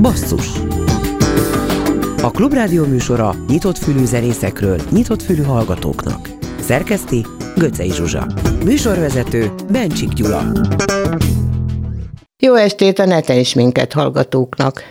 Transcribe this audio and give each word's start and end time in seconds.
Basszus 0.00 0.46
A 2.22 2.30
Klubrádió 2.30 2.84
műsora 2.84 3.34
nyitott 3.48 3.78
fülű 3.78 4.04
zenészekről, 4.04 4.80
nyitott 4.90 5.22
fülű 5.22 5.42
hallgatóknak. 5.42 6.28
Szerkeszti 6.60 7.26
Göcej 7.56 7.88
Zsuzsa. 7.88 8.26
Műsorvezető 8.64 9.52
Bencsik 9.70 10.08
Gyula. 10.08 10.52
Jó 12.38 12.54
estét 12.54 12.98
a 12.98 13.04
neten 13.04 13.38
is 13.38 13.54
minket 13.54 13.92
hallgatóknak. 13.92 14.82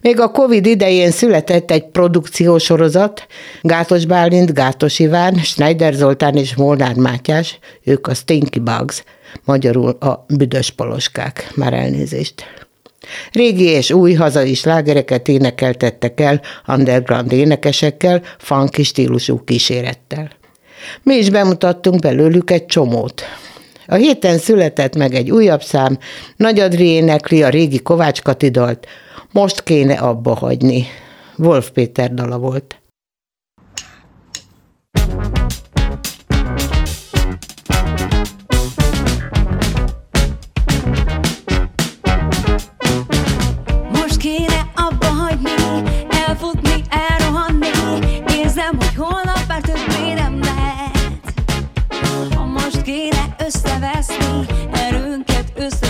Még 0.00 0.20
a 0.20 0.30
Covid 0.30 0.66
idején 0.66 1.10
született 1.10 1.70
egy 1.70 1.86
produkciósorozat, 1.86 3.26
Gátos 3.62 4.06
Bálint, 4.06 4.54
Gátos 4.54 4.98
Iván, 4.98 5.34
Schneider 5.34 5.92
Zoltán 5.92 6.34
és 6.34 6.54
Molnár 6.54 6.94
Mátyás, 6.94 7.58
ők 7.84 8.06
a 8.06 8.14
Stinky 8.14 8.58
Bugs, 8.58 9.04
magyarul 9.44 9.90
a 9.90 10.24
büdös 10.28 10.70
poloskák, 10.70 11.52
már 11.54 11.72
elnézést. 11.72 12.65
Régi 13.32 13.64
és 13.64 13.90
új 13.90 14.12
hazai 14.12 14.54
slágereket 14.54 15.28
énekeltettek 15.28 16.20
el 16.20 16.40
underground 16.68 17.32
énekesekkel, 17.32 18.22
funky 18.38 18.82
stílusú 18.82 19.44
kísérettel. 19.44 20.30
Mi 21.02 21.14
is 21.14 21.30
bemutattunk 21.30 22.00
belőlük 22.00 22.50
egy 22.50 22.66
csomót. 22.66 23.22
A 23.86 23.94
héten 23.94 24.38
született 24.38 24.96
meg 24.96 25.14
egy 25.14 25.30
újabb 25.30 25.62
szám, 25.62 25.98
Nagy 26.36 26.60
Adri 26.60 26.86
énekli 26.86 27.42
a 27.42 27.48
régi 27.48 27.78
Kovács 27.78 28.22
Katidalt, 28.22 28.86
most 29.32 29.62
kéne 29.62 29.94
abba 29.94 30.34
hagyni. 30.34 30.86
Wolf 31.36 31.70
Péter 31.70 32.14
dala 32.14 32.38
volt. 32.38 32.80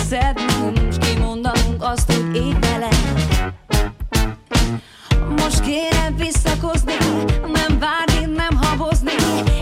szednünk, 0.08 0.78
és 0.88 0.96
kimondanunk 1.00 1.82
azt, 1.82 2.12
hogy 2.12 2.36
így 2.36 2.58
bele. 2.58 2.88
Most 5.36 5.60
kéne 5.60 6.10
visszakozni, 6.16 6.94
nem 7.52 7.78
várni, 7.78 8.34
nem 8.34 8.56
habozni, 8.56 9.12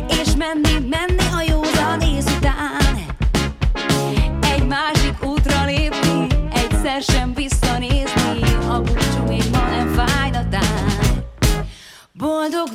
és 0.08 0.34
menni, 0.36 0.86
menni 0.88 1.26
a 1.36 1.44
józan 1.48 2.02
után. 2.36 3.06
Egy 4.40 4.66
másik 4.66 5.24
útra 5.24 5.64
lépni, 5.64 6.26
egyszer 6.52 7.02
sem 7.02 7.34
visszanézni, 7.34 8.40
a 8.68 8.80
búcsú 8.80 9.24
még. 9.28 9.44
Boldog 12.12 12.68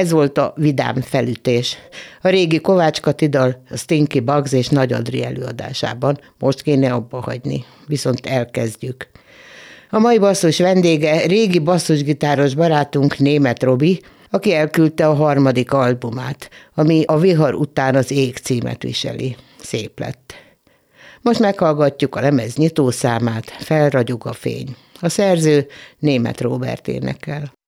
Ez 0.00 0.10
volt 0.10 0.38
a 0.38 0.52
vidám 0.56 1.00
felütés. 1.00 1.76
A 2.22 2.28
régi 2.28 2.60
Kovács 2.60 3.00
Katidal, 3.00 3.62
a 3.70 3.76
Stinky 3.76 4.20
Bugs 4.20 4.52
és 4.52 4.68
Nagy 4.68 4.92
Adri 4.92 5.24
előadásában. 5.24 6.20
Most 6.38 6.62
kéne 6.62 6.92
abba 6.92 7.20
hagyni, 7.20 7.64
viszont 7.86 8.26
elkezdjük. 8.26 9.08
A 9.90 9.98
mai 9.98 10.18
basszus 10.18 10.58
vendége 10.58 11.26
régi 11.26 11.58
basszusgitáros 11.58 12.54
barátunk 12.54 13.18
Német 13.18 13.62
Robi, 13.62 14.00
aki 14.30 14.54
elküldte 14.54 15.08
a 15.08 15.14
harmadik 15.14 15.72
albumát, 15.72 16.50
ami 16.74 17.02
a 17.06 17.18
Vihar 17.18 17.54
után 17.54 17.94
az 17.94 18.10
ég 18.10 18.36
címet 18.36 18.82
viseli. 18.82 19.36
Szép 19.62 19.98
lett. 19.98 20.34
Most 21.22 21.40
meghallgatjuk 21.40 22.16
a 22.16 22.20
lemez 22.20 22.56
nyitószámát, 22.56 23.50
Felragyog 23.50 24.26
a 24.26 24.32
fény. 24.32 24.76
A 25.00 25.08
szerző 25.08 25.66
Német 25.98 26.40
Robert 26.40 26.88
énekel. 26.88 27.58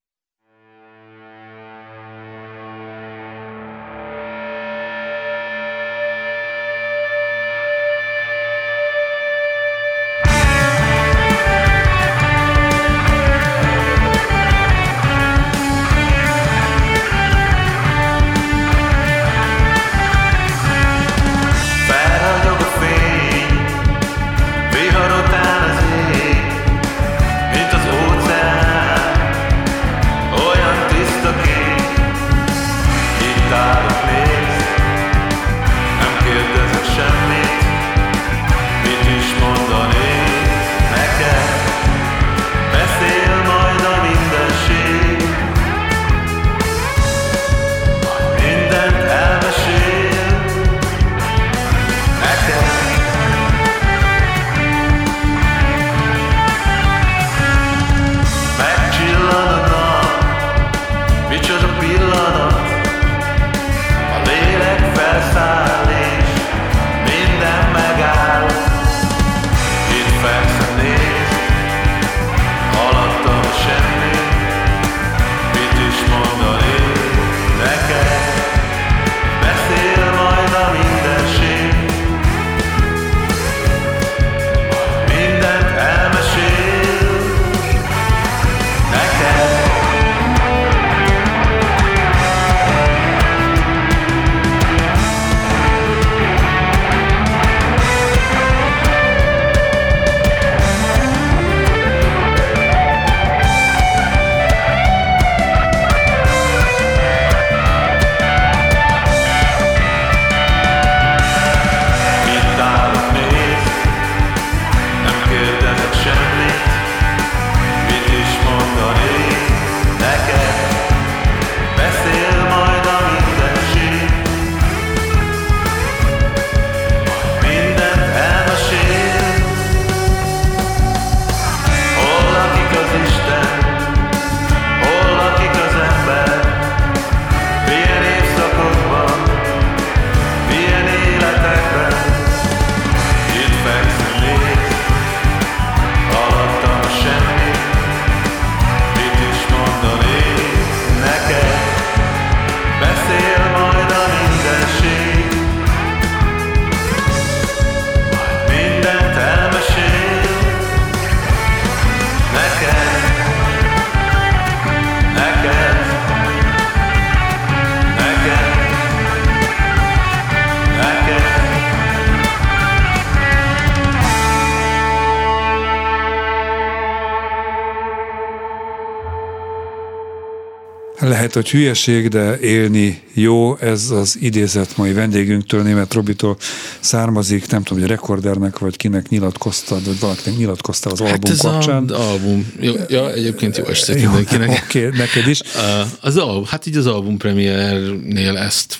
Lehet, 181.23 181.37
hogy 181.37 181.51
hülyeség, 181.51 182.09
de 182.09 182.39
élni 182.41 183.03
jó, 183.15 183.57
ez 183.57 183.91
az 183.91 184.17
idézet 184.21 184.77
mai 184.77 184.93
vendégünktől, 184.93 185.63
német 185.63 185.95
Robitól 185.95 186.37
származik, 186.81 187.51
nem 187.51 187.63
tudom, 187.63 187.83
hogy 187.83 187.91
rekordernek, 187.91 188.59
vagy 188.59 188.77
kinek 188.77 189.09
nyilatkoztad, 189.09 189.87
vagy 189.87 190.01
valakinek 190.01 190.39
nyilatkoztál 190.39 190.93
az 190.93 191.01
hát 191.01 191.11
album 191.11 191.31
ez 191.31 191.41
kapcsán. 191.41 191.85
Az 191.89 191.91
album. 191.91 192.53
Jó, 192.61 192.73
ja, 192.89 193.13
egyébként 193.13 193.57
jó 193.57 193.65
estét 193.65 194.01
mindenkinek. 194.03 194.49
Oké, 194.65 194.87
okay, 194.87 194.99
neked 194.99 195.29
is. 195.29 195.41
Az 196.01 196.17
album, 196.17 196.45
hát 196.47 196.67
így 196.67 196.77
az 196.77 196.87
album 196.87 197.17
premiernél 197.17 198.37
ezt 198.37 198.79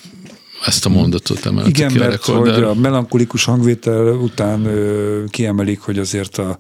ezt 0.67 0.87
a 0.87 0.89
mondatot 0.89 1.47
emeltek 1.47 1.77
Igen, 1.77 1.89
ki 1.89 1.99
a 1.99 2.01
mert 2.01 2.25
hogy 2.25 2.49
a 2.49 2.75
melankolikus 2.75 3.45
hangvétel 3.45 4.07
után 4.07 4.65
ö, 4.65 5.25
kiemelik, 5.29 5.81
hogy 5.81 5.99
azért 5.99 6.39
a 6.39 6.59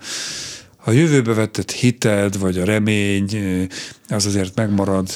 a 0.85 0.91
jövőbe 0.91 1.35
vetett 1.35 1.71
hited, 1.71 2.39
vagy 2.39 2.59
a 2.59 2.65
remény, 2.65 3.29
az 4.09 4.27
azért 4.27 4.57
megmarad 4.57 5.09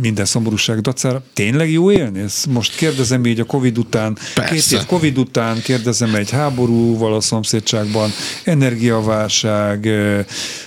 minden 0.00 0.24
szomorúság 0.24 0.80
dacára. 0.80 1.22
Tényleg 1.32 1.70
jó 1.70 1.90
élni? 1.90 2.20
Ezt 2.20 2.46
most 2.46 2.76
kérdezem 2.76 3.26
így 3.26 3.40
a 3.40 3.44
Covid 3.44 3.78
után, 3.78 4.18
Persze. 4.34 4.54
két 4.54 4.80
év 4.80 4.86
Covid 4.86 5.18
után, 5.18 5.60
kérdezem 5.60 6.14
egy 6.14 6.30
háborúval 6.30 7.14
a 7.14 7.20
szomszédságban, 7.20 8.10
energiaválság, 8.44 9.88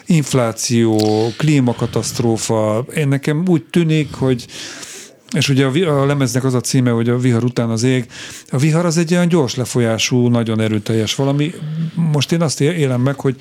infláció, 0.05 0.99
klímakatasztrófa. 1.37 2.85
Én 2.95 3.07
nekem 3.07 3.43
úgy 3.47 3.63
tűnik, 3.63 4.13
hogy 4.13 4.45
és 5.31 5.49
ugye 5.49 5.65
a, 5.65 6.01
a 6.01 6.05
lemeznek 6.05 6.43
az 6.43 6.53
a 6.53 6.61
címe, 6.61 6.89
hogy 6.89 7.09
a 7.09 7.17
vihar 7.17 7.43
után 7.43 7.69
az 7.69 7.83
ég. 7.83 8.05
A 8.49 8.57
vihar 8.57 8.85
az 8.85 8.97
egy 8.97 9.13
olyan 9.13 9.27
gyors 9.27 9.55
lefolyású, 9.55 10.27
nagyon 10.27 10.59
erőteljes 10.59 11.15
valami. 11.15 11.53
Most 11.93 12.31
én 12.31 12.41
azt 12.41 12.61
élem 12.61 13.01
meg, 13.01 13.19
hogy 13.19 13.35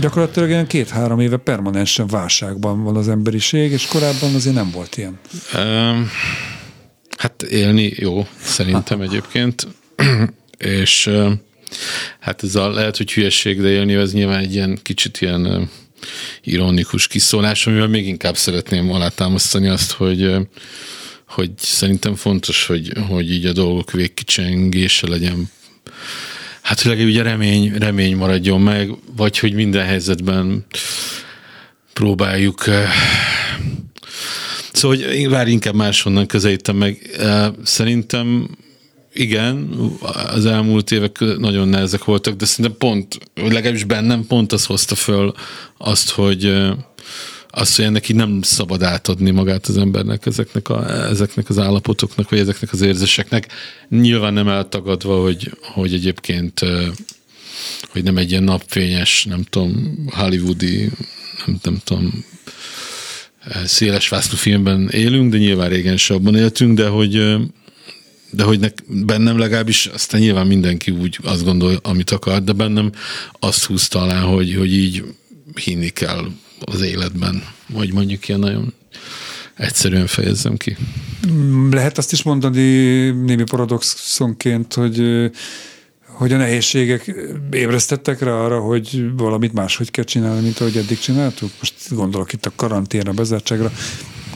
gyakorlatilag 0.00 0.48
olyan 0.48 0.66
két-három 0.66 1.20
éve 1.20 1.36
permanensen 1.36 2.06
válságban 2.06 2.82
van 2.82 2.96
az 2.96 3.08
emberiség, 3.08 3.72
és 3.72 3.86
korábban 3.86 4.34
azért 4.34 4.54
nem 4.54 4.70
volt 4.70 4.96
ilyen. 4.96 5.18
Um, 5.54 6.10
hát 7.16 7.42
élni 7.42 7.92
jó, 7.96 8.26
szerintem 8.40 8.98
ha. 8.98 9.04
egyébként. 9.04 9.68
és 10.58 11.10
hát 12.20 12.42
ez 12.42 12.54
a, 12.54 12.68
lehet, 12.70 12.96
hogy 12.96 13.12
hülyesség, 13.12 13.60
de 13.60 13.68
élni 13.68 13.94
ez 13.94 14.12
nyilván 14.12 14.38
egy 14.38 14.54
ilyen 14.54 14.78
kicsit 14.82 15.20
ilyen 15.20 15.70
ironikus 16.42 17.06
kiszólás, 17.06 17.66
amivel 17.66 17.86
még 17.86 18.06
inkább 18.06 18.36
szeretném 18.36 18.90
alátámasztani 18.90 19.68
azt, 19.68 19.92
hogy 19.92 20.36
hogy 21.34 21.50
szerintem 21.56 22.14
fontos, 22.14 22.66
hogy, 22.66 22.92
hogy 23.08 23.32
így 23.32 23.46
a 23.46 23.52
dolgok 23.52 23.90
végkicsengése 23.90 25.08
legyen. 25.08 25.50
Hát, 26.62 26.80
hogy 26.80 26.90
legalább 26.90 27.10
ugye 27.10 27.22
remény, 27.22 27.74
remény 27.78 28.16
maradjon 28.16 28.60
meg, 28.60 28.90
vagy 29.16 29.38
hogy 29.38 29.52
minden 29.52 29.86
helyzetben 29.86 30.64
próbáljuk 31.92 32.66
eh, 32.66 32.88
Szóval, 34.72 34.96
hogy 34.96 35.14
én 35.14 35.30
vár 35.30 35.48
inkább 35.48 35.74
máshonnan 35.74 36.26
közelítem 36.26 36.76
meg. 36.76 37.10
Eh, 37.18 37.48
szerintem 37.64 38.48
igen, 39.12 39.68
az 40.34 40.46
elmúlt 40.46 40.90
évek 40.90 41.18
nagyon 41.38 41.68
nehezek 41.68 42.04
voltak, 42.04 42.34
de 42.34 42.44
szerintem 42.44 42.78
pont, 42.78 43.18
legalábbis 43.34 43.84
bennem 43.84 44.26
pont 44.26 44.52
az 44.52 44.66
hozta 44.66 44.94
föl 44.94 45.34
azt, 45.78 46.10
hogy 46.10 46.44
eh, 46.44 46.72
azt, 47.54 47.76
hogy 47.76 47.84
ennek 47.84 48.08
így 48.08 48.16
nem 48.16 48.42
szabad 48.42 48.82
átadni 48.82 49.30
magát 49.30 49.66
az 49.66 49.76
embernek 49.76 50.26
ezeknek, 50.26 50.68
a, 50.68 50.90
ezeknek 51.08 51.48
az 51.48 51.58
állapotoknak, 51.58 52.30
vagy 52.30 52.38
ezeknek 52.38 52.72
az 52.72 52.80
érzéseknek. 52.80 53.52
Nyilván 53.88 54.32
nem 54.32 54.48
eltagadva, 54.48 55.20
hogy, 55.20 55.58
hogy 55.60 55.94
egyébként 55.94 56.60
hogy 57.88 58.02
nem 58.02 58.16
egy 58.16 58.30
ilyen 58.30 58.42
napfényes, 58.42 59.24
nem 59.24 59.42
tudom, 59.42 59.96
hollywoodi, 60.10 60.90
nem, 61.46 61.58
nem 61.62 61.80
tudom, 61.84 62.24
széles 63.64 64.08
vászló 64.08 64.36
filmben 64.36 64.88
élünk, 64.88 65.32
de 65.32 65.38
nyilván 65.38 65.68
régen 65.68 65.96
se 65.96 66.14
abban 66.14 66.36
éltünk, 66.36 66.76
de 66.76 66.88
hogy 66.88 67.36
de 68.30 68.42
hogy 68.42 68.60
nek, 68.60 68.74
bennem 68.86 69.38
legalábbis, 69.38 69.86
aztán 69.86 70.20
nyilván 70.20 70.46
mindenki 70.46 70.90
úgy 70.90 71.18
azt 71.22 71.44
gondol, 71.44 71.78
amit 71.82 72.10
akar, 72.10 72.42
de 72.44 72.52
bennem 72.52 72.92
azt 73.38 73.64
húzta 73.64 74.00
alá, 74.00 74.20
hogy, 74.20 74.54
hogy 74.54 74.72
így 74.72 75.04
hinni 75.54 75.88
kell 75.88 76.26
az 76.64 76.80
életben, 76.80 77.42
vagy 77.68 77.92
mondjuk 77.92 78.28
ilyen 78.28 78.40
nagyon 78.40 78.74
egyszerűen 79.54 80.06
fejezzem 80.06 80.56
ki. 80.56 80.76
Lehet 81.70 81.98
azt 81.98 82.12
is 82.12 82.22
mondani 82.22 82.60
némi 83.10 83.44
paradoxonként, 83.44 84.74
hogy 84.74 85.30
hogy 86.14 86.32
a 86.32 86.36
nehézségek 86.36 87.14
ébresztettek 87.50 88.20
rá 88.20 88.32
arra, 88.32 88.60
hogy 88.60 89.16
valamit 89.16 89.52
máshogy 89.52 89.90
kell 89.90 90.04
csinálni, 90.04 90.40
mint 90.42 90.60
ahogy 90.60 90.76
eddig 90.76 90.98
csináltuk? 90.98 91.50
Most 91.58 91.74
gondolok 91.90 92.32
itt 92.32 92.46
a 92.46 92.52
karanténra, 92.56 93.12
bezártságra 93.12 93.72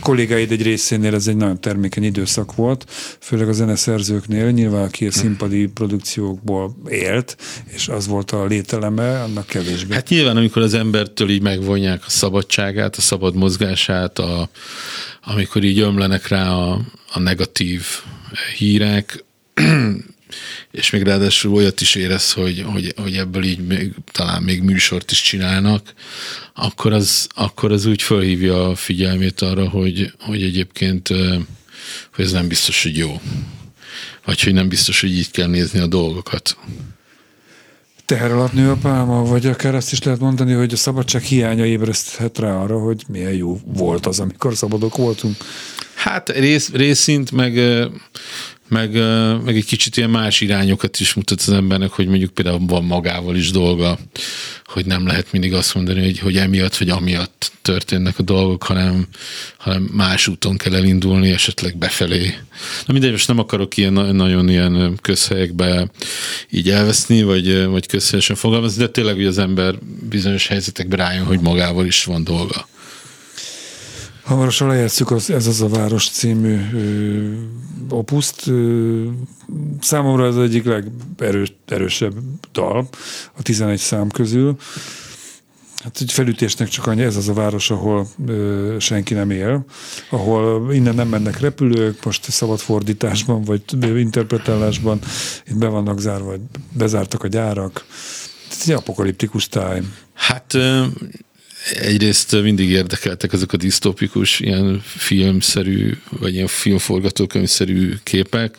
kollégáid 0.09 0.53
egy 0.53 0.63
részénél 0.63 1.15
ez 1.15 1.27
egy 1.27 1.37
nagyon 1.37 1.61
termékeny 1.61 2.05
időszak 2.05 2.55
volt, 2.55 2.85
főleg 3.21 3.49
a 3.49 3.53
zeneszerzőknél, 3.53 4.51
nyilván 4.51 4.85
aki 4.85 5.07
a 5.07 5.11
színpadi 5.11 5.67
produkciókból 5.67 6.77
élt, 6.89 7.37
és 7.65 7.89
az 7.89 8.07
volt 8.07 8.31
a 8.31 8.45
lételeme, 8.45 9.23
annak 9.23 9.47
kevésbé. 9.47 9.95
Hát 9.95 10.09
nyilván, 10.09 10.37
amikor 10.37 10.63
az 10.63 10.75
embertől 10.75 11.31
így 11.31 11.43
megvonják 11.43 12.03
a 12.07 12.11
szabadságát, 12.11 12.97
a 12.97 13.01
szabad 13.01 13.35
mozgását, 13.35 14.19
a, 14.19 14.49
amikor 15.25 15.65
így 15.65 15.79
ömlenek 15.79 16.29
rá 16.29 16.51
a, 16.51 16.81
a 17.13 17.19
negatív 17.19 17.83
hírek, 18.57 19.25
és 20.71 20.91
még 20.91 21.03
ráadásul 21.03 21.53
olyat 21.53 21.81
is 21.81 21.95
érez, 21.95 22.33
hogy, 22.33 22.65
hogy, 22.67 22.95
hogy 22.97 23.17
ebből 23.17 23.45
így 23.45 23.67
még, 23.67 23.93
talán 24.13 24.43
még 24.43 24.63
műsort 24.63 25.11
is 25.11 25.23
csinálnak, 25.23 25.93
akkor 26.55 26.93
az, 26.93 27.27
akkor 27.35 27.73
az 27.73 27.87
úgy 27.87 28.03
felhívja 28.03 28.69
a 28.69 28.75
figyelmét 28.75 29.41
arra, 29.41 29.69
hogy, 29.69 30.13
hogy 30.19 30.43
egyébként 30.43 31.09
hogy 32.15 32.25
ez 32.25 32.33
nem 32.33 32.49
biztos, 32.49 32.83
hogy 32.83 32.97
jó. 32.97 33.21
Vagy 34.25 34.43
hogy 34.43 34.53
nem 34.53 34.69
biztos, 34.69 35.01
hogy 35.01 35.11
így 35.11 35.31
kell 35.31 35.49
nézni 35.49 35.79
a 35.79 35.87
dolgokat. 35.87 36.57
Teher 38.05 38.33
alatt 38.33 38.53
nő 38.53 38.71
a 38.71 38.77
pálma, 38.77 39.25
vagy 39.25 39.47
akár 39.47 39.75
azt 39.75 39.93
is 39.93 40.03
lehet 40.03 40.21
mondani, 40.21 40.53
hogy 40.53 40.73
a 40.73 40.77
szabadság 40.77 41.23
hiánya 41.23 41.65
ébreszthet 41.65 42.39
rá 42.39 42.55
arra, 42.55 42.79
hogy 42.79 43.05
milyen 43.09 43.33
jó 43.33 43.61
volt 43.65 44.07
az, 44.07 44.21
amikor 44.21 44.57
szabadok 44.57 44.97
voltunk. 44.97 45.37
Hát 45.99 46.29
rész, 46.29 46.71
részint, 46.73 47.31
meg 47.31 47.61
meg, 48.69 48.93
meg 49.45 49.57
egy 49.57 49.65
kicsit 49.65 49.97
ilyen 49.97 50.11
más 50.11 50.41
irányokat 50.41 51.01
is 51.01 51.15
mutat 51.15 51.41
az 51.41 51.53
embernek, 51.53 51.91
hogy 51.91 52.07
mondjuk 52.07 52.31
például 52.31 52.61
van 52.67 52.85
magával 52.85 53.37
is 53.37 53.51
dolga, 53.51 53.99
hogy 54.65 54.87
nem 54.87 55.07
lehet 55.07 55.33
mindig 55.33 55.55
azt 55.55 55.75
mondani, 55.75 56.05
hogy, 56.05 56.19
hogy 56.19 56.37
emiatt 56.37 56.77
vagy 56.77 56.91
amiatt 56.91 57.53
történnek 57.63 58.19
a 58.19 58.23
dolgok, 58.23 58.63
hanem, 58.63 59.07
hanem 59.57 59.83
más 59.83 60.29
úton 60.29 60.57
kell 60.57 60.75
elindulni, 60.75 61.31
esetleg 61.31 61.77
befelé. 61.77 62.35
Na 62.87 62.93
mindegy, 62.93 63.11
most 63.11 63.29
nem 63.29 63.39
akarok 63.39 63.77
ilyen 63.77 63.93
nagyon 63.93 64.49
ilyen 64.49 64.99
közhelyekbe 65.03 65.91
így 66.51 66.71
elveszni, 66.71 67.23
vagy, 67.23 67.67
vagy 67.67 67.87
közhelyesen 67.87 68.37
fogalmazni, 68.37 68.83
de 68.83 68.91
tényleg, 68.91 69.15
hogy 69.15 69.27
az 69.27 69.39
ember 69.39 69.75
bizonyos 70.09 70.47
helyzetekben 70.47 70.99
rájön, 70.99 71.25
hogy 71.25 71.41
magával 71.41 71.87
is 71.87 72.05
van 72.05 72.25
dolga. 72.25 72.69
Hamarosan 74.29 74.69
lejátszuk 74.69 75.11
az 75.11 75.31
Ez 75.31 75.47
az 75.47 75.61
a 75.61 75.69
város 75.69 76.09
című 76.11 76.59
ö, 76.73 77.33
opuszt. 77.89 78.47
Ö, 78.47 79.05
számomra 79.81 80.27
ez 80.27 80.37
egyik 80.37 80.65
legerősebb 80.65 82.15
dal 82.53 82.89
a 83.37 83.43
11 83.43 83.79
szám 83.79 84.09
közül. 84.09 84.57
Hát 85.83 85.97
egy 86.01 86.13
felütésnek 86.13 86.69
csak 86.69 86.87
annyi, 86.87 87.03
ez 87.03 87.17
az 87.17 87.29
a 87.29 87.33
város, 87.33 87.71
ahol 87.71 88.07
ö, 88.27 88.77
senki 88.79 89.15
nem 89.15 89.31
él, 89.31 89.65
ahol 90.11 90.75
innen 90.75 90.95
nem 90.95 91.09
mennek 91.09 91.41
repülők, 91.41 92.05
most 92.05 92.31
szabad 92.31 92.59
fordításban, 92.59 93.43
vagy 93.43 93.63
interpretálásban, 93.81 94.99
itt 95.47 95.59
be 95.59 95.69
vannak 95.69 96.01
zárva, 96.01 96.35
bezártak 96.73 97.23
a 97.23 97.29
gyárak. 97.29 97.85
Ez 98.51 98.63
egy 98.67 98.75
apokaliptikus 98.75 99.49
time. 99.49 99.85
Hát 100.13 100.57
egyrészt 101.81 102.43
mindig 102.43 102.71
érdekeltek 102.71 103.33
ezek 103.33 103.53
a 103.53 103.57
disztópikus, 103.57 104.41
ilyen 104.41 104.83
filmszerű, 104.85 105.99
vagy 106.09 106.35
ilyen 106.35 106.47
filmforgatókönyvszerű 106.47 107.95
képek. 108.03 108.59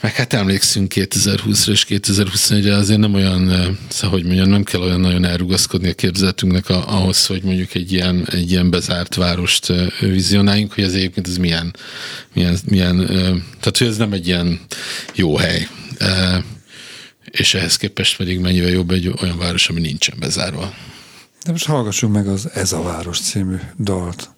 Meg 0.00 0.14
hát 0.14 0.32
emlékszünk 0.32 0.92
2020-ra 0.94 1.70
és 1.70 1.86
2021-re 1.88 2.76
azért 2.76 2.98
nem 2.98 3.14
olyan, 3.14 3.48
szóval 3.88 4.18
hogy 4.18 4.24
mondjam, 4.24 4.48
nem 4.48 4.62
kell 4.62 4.80
olyan 4.80 5.00
nagyon 5.00 5.24
elrugaszkodni 5.24 5.88
a 5.88 5.94
képzeletünknek 5.94 6.68
ahhoz, 6.68 7.26
hogy 7.26 7.42
mondjuk 7.42 7.74
egy 7.74 7.92
ilyen, 7.92 8.28
egy 8.30 8.50
ilyen 8.50 8.70
bezárt 8.70 9.14
várost 9.14 9.72
vizionáljunk, 10.00 10.72
hogy 10.72 10.84
ez 10.84 10.94
egyébként 10.94 11.28
ez 11.28 11.36
milyen, 11.36 11.76
milyen, 12.34 12.58
milyen, 12.64 13.06
tehát 13.60 13.76
hogy 13.78 13.86
ez 13.86 13.96
nem 13.96 14.12
egy 14.12 14.26
ilyen 14.26 14.60
jó 15.14 15.36
hely. 15.36 15.68
És 17.30 17.54
ehhez 17.54 17.76
képest 17.76 18.16
pedig 18.16 18.38
mennyivel 18.38 18.70
jobb 18.70 18.90
egy 18.90 19.12
olyan 19.22 19.38
város, 19.38 19.68
ami 19.68 19.80
nincsen 19.80 20.16
bezárva. 20.18 20.74
De 21.44 21.50
most 21.50 21.66
hallgassuk 21.66 22.12
meg 22.12 22.28
az 22.28 22.50
Ez 22.54 22.72
a 22.72 22.82
város 22.82 23.20
című 23.20 23.56
dalt. 23.78 24.30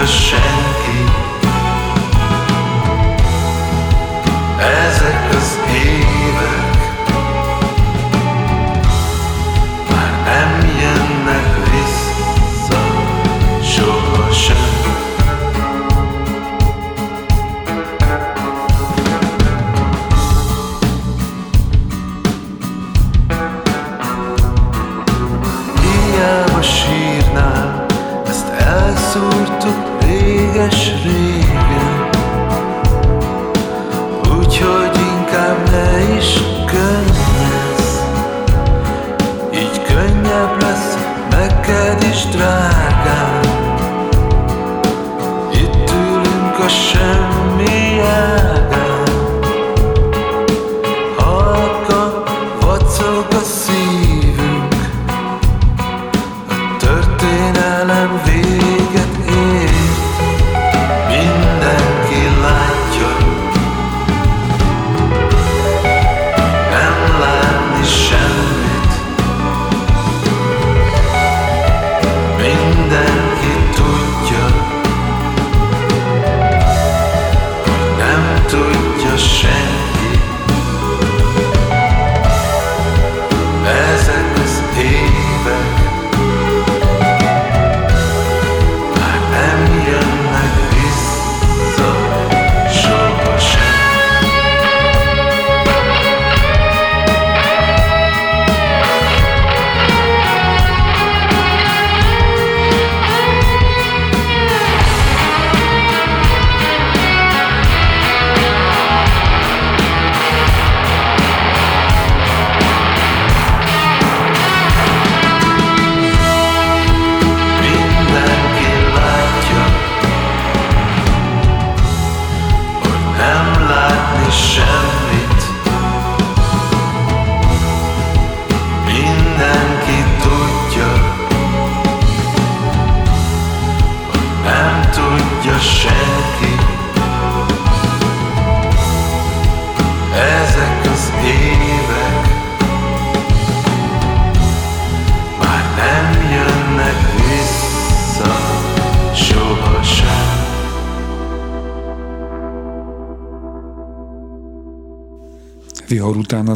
Geschenk. 0.00 0.77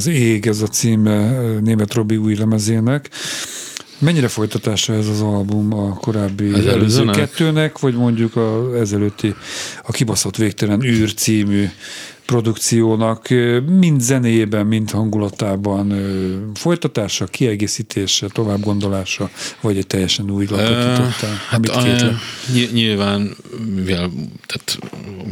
Az 0.03 0.09
ég, 0.09 0.47
ez 0.47 0.61
a 0.61 0.67
címe 0.67 1.31
német 1.61 1.95
Robi 1.95 2.17
új 2.17 2.35
lemezének. 2.35 3.11
Mennyire 3.99 4.29
folytatása 4.29 4.95
ez 4.95 5.07
az 5.07 5.21
album 5.21 5.73
a 5.73 5.95
korábbi 5.95 6.53
az 6.53 6.67
előző 6.67 7.05
kettőnek, 7.05 7.79
vagy 7.79 7.95
mondjuk 7.95 8.37
a 8.37 8.79
ezelőtti 8.79 9.35
a 9.83 9.93
kibaszott 9.93 10.37
végtelen 10.37 10.85
űr 10.85 11.15
című 11.15 11.69
produkciónak 12.33 13.29
mind 13.67 14.01
zenéjében, 14.01 14.67
mind 14.67 14.91
hangulatában 14.91 15.95
folytatása, 16.55 17.27
kiegészítése, 17.27 18.27
továbbgondolása, 18.27 19.31
vagy 19.61 19.77
egy 19.77 19.87
teljesen 19.87 20.31
új 20.31 20.47
lapot 20.51 20.69
nyitottál, 20.69 21.35
hát 21.49 21.69
amit 21.69 21.71
a, 21.71 21.83
Nyilván, 22.73 23.37
mivel, 23.75 24.11
tehát, 24.47 24.79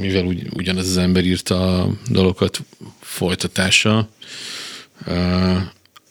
mivel 0.01 0.25
ugy, 0.25 0.49
ugyanez 0.57 0.89
az 0.89 0.97
ember 0.97 1.25
írta 1.25 1.83
a 1.83 1.89
dalokat, 2.11 2.63
folytatása, 3.01 4.09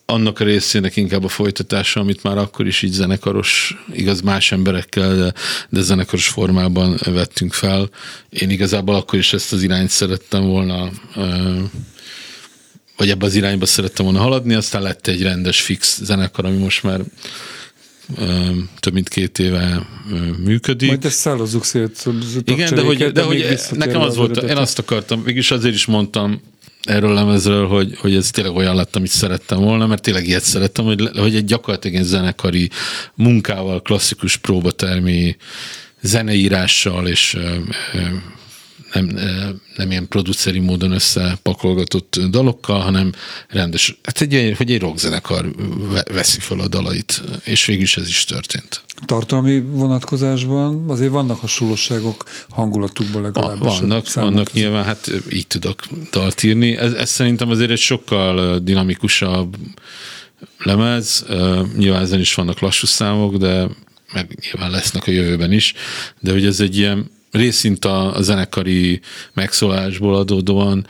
annak 0.09 0.39
a 0.39 0.43
részének 0.43 0.95
inkább 0.95 1.23
a 1.23 1.27
folytatása, 1.27 1.99
amit 1.99 2.23
már 2.23 2.37
akkor 2.37 2.67
is 2.67 2.81
így 2.81 2.91
zenekaros, 2.91 3.77
igaz 3.93 4.21
más 4.21 4.51
emberekkel, 4.51 5.15
de, 5.15 5.33
de 5.69 5.81
zenekaros 5.81 6.27
formában 6.27 6.99
vettünk 7.05 7.53
fel. 7.53 7.89
Én 8.29 8.49
igazából 8.49 8.95
akkor 8.95 9.19
is 9.19 9.33
ezt 9.33 9.53
az 9.53 9.63
irányt 9.63 9.89
szerettem 9.89 10.43
volna 10.43 10.89
vagy 12.97 13.09
ebbe 13.09 13.25
az 13.25 13.35
irányba 13.35 13.65
szerettem 13.65 14.05
volna 14.05 14.19
haladni, 14.19 14.53
aztán 14.53 14.81
lett 14.81 15.07
egy 15.07 15.21
rendes 15.21 15.61
fix 15.61 15.99
zenekar, 16.03 16.45
ami 16.45 16.57
most 16.57 16.83
már 16.83 17.01
több 18.79 18.93
mint 18.93 19.09
két 19.09 19.39
éve 19.39 19.87
működik. 20.43 20.87
Majd 20.87 21.05
ezt 21.05 21.17
szállozzuk 21.17 21.65
szét. 21.65 22.05
Igen, 22.43 22.75
de 22.75 22.81
hogy, 22.81 22.97
de, 22.97 23.11
de 23.11 23.21
hogy 23.21 23.59
nekem 23.71 24.01
az 24.01 24.15
volt, 24.15 24.37
én 24.37 24.57
azt 24.57 24.79
akartam, 24.79 25.19
mégis 25.19 25.51
azért 25.51 25.73
is 25.73 25.85
mondtam 25.85 26.41
erről 26.83 27.11
a 27.11 27.13
lemezről, 27.13 27.67
hogy, 27.67 27.97
hogy 27.97 28.15
ez 28.15 28.31
tényleg 28.31 28.55
olyan 28.55 28.75
lett, 28.75 28.95
amit 28.95 29.09
szerettem 29.09 29.59
volna, 29.59 29.87
mert 29.87 30.01
tényleg 30.01 30.27
ilyet 30.27 30.43
szerettem, 30.43 30.85
hogy, 30.85 31.09
hogy 31.17 31.35
egy 31.35 31.45
gyakorlatilag 31.45 31.97
egy 31.97 32.03
zenekari 32.03 32.69
munkával, 33.15 33.81
klasszikus 33.81 34.37
próbatermi 34.37 35.37
zeneírással 36.01 37.07
és 37.07 37.37
nem, 38.93 39.19
nem 39.75 39.91
ilyen 39.91 40.07
produceri 40.07 40.59
módon 40.59 40.91
összepakolgatott 40.91 42.19
dalokkal, 42.29 42.79
hanem 42.79 43.11
rendes, 43.47 43.99
hát 44.03 44.21
egy, 44.21 44.53
hogy 44.57 44.71
egy 44.71 44.79
rockzenekar 44.79 45.51
veszi 46.13 46.39
fel 46.39 46.59
a 46.59 46.67
dalait, 46.67 47.21
és 47.43 47.65
végül 47.65 47.83
is 47.83 47.97
ez 47.97 48.07
is 48.07 48.23
történt. 48.23 48.81
Tartalmi 49.05 49.59
vonatkozásban 49.59 50.89
azért 50.89 51.11
vannak 51.11 51.39
hasonlóságok 51.39 52.23
hangulatukban 52.49 53.21
legalábbis. 53.21 53.79
Vannak, 53.79 54.13
vannak 54.13 54.53
nyilván, 54.53 54.83
hát 54.83 55.11
így 55.31 55.47
tudok 55.47 55.81
dalt 56.11 56.43
írni. 56.43 56.77
Ez, 56.77 56.93
ez 56.93 57.09
szerintem 57.09 57.49
azért 57.49 57.71
egy 57.71 57.79
sokkal 57.79 58.59
dinamikusabb 58.59 59.55
lemez. 60.57 61.25
Nyilván 61.77 62.01
ezen 62.01 62.19
is 62.19 62.33
vannak 62.33 62.59
lassú 62.59 62.85
számok, 62.85 63.35
de 63.35 63.67
meg 64.13 64.37
nyilván 64.41 64.71
lesznek 64.71 65.07
a 65.07 65.11
jövőben 65.11 65.51
is, 65.51 65.73
de 66.19 66.31
hogy 66.31 66.45
ez 66.45 66.59
egy 66.59 66.77
ilyen 66.77 67.11
részint 67.31 67.85
a, 67.85 68.15
a 68.15 68.21
zenekari 68.21 69.01
megszólásból 69.33 70.15
adódóan, 70.15 70.87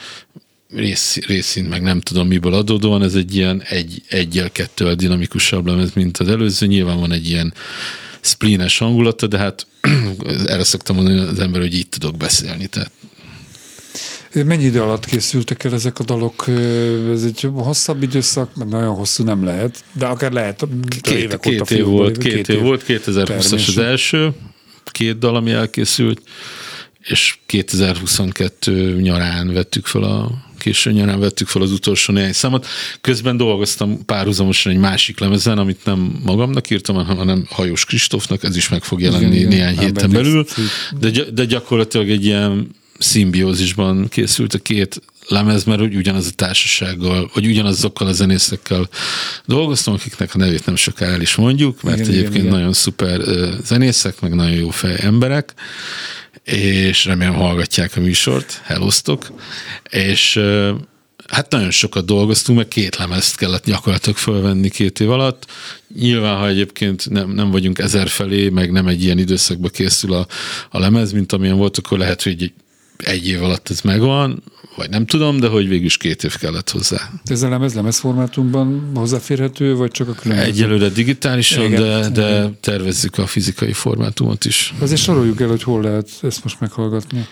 rész, 0.73 1.17
részint 1.27 1.69
meg 1.69 1.81
nem 1.81 1.99
tudom 1.99 2.27
miből 2.27 2.53
adódóan, 2.53 3.03
ez 3.03 3.15
egy 3.15 3.35
ilyen 3.35 3.61
egy, 3.69 4.01
egyel, 4.09 4.51
kettővel 4.51 4.95
dinamikusabb 4.95 5.67
lemez, 5.67 5.93
mint 5.93 6.17
az 6.17 6.27
előző. 6.27 6.65
Nyilván 6.65 6.99
van 6.99 7.11
egy 7.11 7.29
ilyen 7.29 7.53
spleenes 8.21 8.77
hangulata, 8.77 9.27
de 9.27 9.37
hát 9.37 9.67
erre 10.45 10.63
szoktam 10.63 10.95
mondani 10.95 11.19
az 11.19 11.39
ember, 11.39 11.61
hogy 11.61 11.73
így 11.73 11.89
tudok 11.89 12.17
beszélni, 12.17 12.67
tehát 12.67 12.91
Mennyi 14.33 14.63
idő 14.63 14.81
alatt 14.81 15.05
készültek 15.05 15.63
el 15.63 15.73
ezek 15.73 15.99
a 15.99 16.03
dalok? 16.03 16.47
Ez 17.11 17.23
egy 17.23 17.49
hosszabb 17.53 18.03
időszak, 18.03 18.55
mert 18.55 18.69
nagyon 18.69 18.95
hosszú 18.95 19.23
nem 19.23 19.43
lehet, 19.43 19.83
de 19.93 20.05
akár 20.05 20.31
lehet. 20.31 20.67
Két, 21.01 21.37
két 21.39 21.71
év 21.71 21.85
volt, 21.85 22.17
két, 22.17 22.33
két 22.33 22.47
év, 22.49 22.55
év 22.55 22.61
volt, 22.61 22.83
2020-as 22.87 23.67
az 23.67 23.77
első, 23.77 24.31
két 24.91 25.17
dal, 25.17 25.35
ami 25.35 25.51
elkészült, 25.51 26.21
és 26.99 27.37
2022 27.45 29.01
nyarán 29.01 29.53
vettük 29.53 29.85
fel 29.85 30.03
a 30.03 30.47
késő 30.57 30.91
nyarán 30.91 31.19
vettük 31.19 31.47
fel 31.47 31.61
az 31.61 31.71
utolsó 31.71 32.13
néhány 32.13 32.33
számot. 32.33 32.65
Közben 33.01 33.37
dolgoztam 33.37 34.05
párhuzamosan 34.05 34.71
egy 34.71 34.77
másik 34.77 35.19
lemezen, 35.19 35.57
amit 35.57 35.85
nem 35.85 36.19
magamnak 36.25 36.69
írtam, 36.69 36.95
hanem 37.05 37.45
Hajós 37.49 37.85
Kristófnak, 37.85 38.43
ez 38.43 38.55
is 38.55 38.69
meg 38.69 38.83
fog 38.83 39.01
jelenni 39.01 39.35
igen, 39.35 39.47
néhány 39.47 39.73
igen, 39.73 39.85
héten 39.85 40.11
belül, 40.11 40.45
de, 40.99 41.11
de 41.33 41.45
gyakorlatilag 41.45 42.09
egy 42.09 42.25
ilyen 42.25 42.75
szimbiózisban 42.97 44.07
készült 44.07 44.53
a 44.53 44.59
két 44.59 45.01
lemez, 45.29 45.63
mert 45.63 45.81
úgy 45.81 45.95
ugyanaz 45.95 46.27
a 46.27 46.35
társasággal, 46.35 47.29
vagy 47.33 47.45
ugyanazokkal 47.45 48.07
a 48.07 48.11
zenészekkel 48.11 48.89
dolgoztam, 49.45 49.93
akiknek 49.93 50.35
a 50.35 50.37
nevét 50.37 50.65
nem 50.65 50.75
sokára 50.75 51.11
el 51.11 51.21
is 51.21 51.35
mondjuk, 51.35 51.81
mert 51.81 51.99
igen, 51.99 52.09
egyébként 52.09 52.43
igen, 52.43 52.55
nagyon 52.55 52.73
szuper 52.73 53.21
zenészek, 53.63 54.21
meg 54.21 54.35
nagyon 54.35 54.57
jó 54.57 54.69
fej 54.69 54.95
emberek, 54.99 55.53
és 56.43 57.05
remélem 57.05 57.33
hallgatják 57.33 57.95
a 57.95 57.99
műsort, 57.99 58.61
hellosztok, 58.63 59.31
és 59.89 60.39
hát 61.27 61.51
nagyon 61.51 61.71
sokat 61.71 62.05
dolgoztunk, 62.05 62.57
meg 62.57 62.67
két 62.67 62.95
lemezt 62.95 63.37
kellett 63.37 63.65
gyakorlatilag 63.65 64.17
fölvenni 64.17 64.69
két 64.69 64.99
év 64.99 65.11
alatt. 65.11 65.45
Nyilván, 65.99 66.37
ha 66.37 66.47
egyébként 66.47 67.09
nem, 67.09 67.29
nem 67.31 67.51
vagyunk 67.51 67.79
ezer 67.79 68.07
felé, 68.07 68.49
meg 68.49 68.71
nem 68.71 68.87
egy 68.87 69.03
ilyen 69.03 69.17
időszakba 69.17 69.69
készül 69.69 70.13
a, 70.13 70.27
a 70.69 70.79
lemez, 70.79 71.11
mint 71.11 71.31
amilyen 71.31 71.57
volt, 71.57 71.77
akkor 71.77 71.97
lehet, 71.97 72.23
hogy 72.23 72.31
egy, 72.41 72.53
egy 72.97 73.27
év 73.27 73.43
alatt 73.43 73.69
ez 73.69 73.81
megvan, 73.81 74.43
vagy 74.75 74.89
nem 74.89 75.05
tudom, 75.05 75.39
de 75.39 75.47
hogy 75.47 75.67
végül 75.67 75.85
is 75.85 75.97
két 75.97 76.23
év 76.23 76.37
kellett 76.37 76.69
hozzá. 76.69 77.09
Ez 77.25 77.41
a 77.41 77.49
lemez 77.49 77.99
formátumban 77.99 78.91
hozzáférhető, 78.95 79.75
vagy 79.75 79.91
csak 79.91 80.07
a 80.07 80.13
különböző? 80.13 80.49
Egyelőre 80.49 80.89
digitálisan, 80.89 81.65
Igen. 81.65 81.81
de, 81.81 82.09
de 82.09 82.49
tervezzük 82.61 83.17
a 83.17 83.27
fizikai 83.27 83.73
formátumot 83.73 84.45
is. 84.45 84.73
Azért 84.79 85.01
soroljuk 85.01 85.41
el, 85.41 85.47
hogy 85.47 85.63
hol 85.63 85.81
lehet 85.81 86.09
ezt 86.21 86.43
most 86.43 86.59
meghallgatni. 86.59 87.27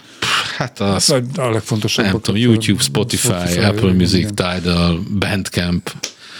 Hát 0.57 0.79
az, 0.79 1.09
a 1.35 1.49
legfontosabb. 1.49 2.05
Nem 2.05 2.21
tudom, 2.21 2.41
YouTube, 2.41 2.81
Spotify, 2.81 3.27
Spotify 3.27 3.59
Apple 3.59 3.93
Music, 3.93 4.29
igen. 4.31 4.35
Tidal, 4.35 5.03
Bandcamp. 5.19 5.91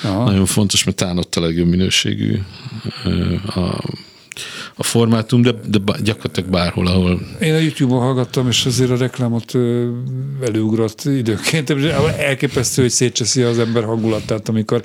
Aha. 0.04 0.24
Nagyon 0.24 0.46
fontos, 0.46 0.84
mert 0.84 0.98
talán 0.98 1.18
ott 1.18 1.36
a 1.36 1.42
legjobb 1.42 1.68
minőségű 1.68 2.40
a 3.46 3.84
a 4.78 4.84
formátum, 4.84 5.42
de, 5.42 5.52
de 5.52 5.80
gyakorlatilag 6.04 6.50
bárhol, 6.50 6.88
ahol... 6.88 7.22
Én 7.40 7.54
a 7.54 7.58
YouTube-on 7.58 8.00
hallgattam, 8.00 8.48
és 8.48 8.66
azért 8.66 8.90
a 8.90 8.98
reklámot 8.98 9.56
előugrott 10.42 11.04
időként. 11.04 11.70
Elképesztő, 12.18 12.82
hogy 12.82 12.92
szétcseszi 12.92 13.42
az 13.42 13.60
ember 13.60 13.84
hangulatát, 13.84 14.50
amikor 14.50 14.84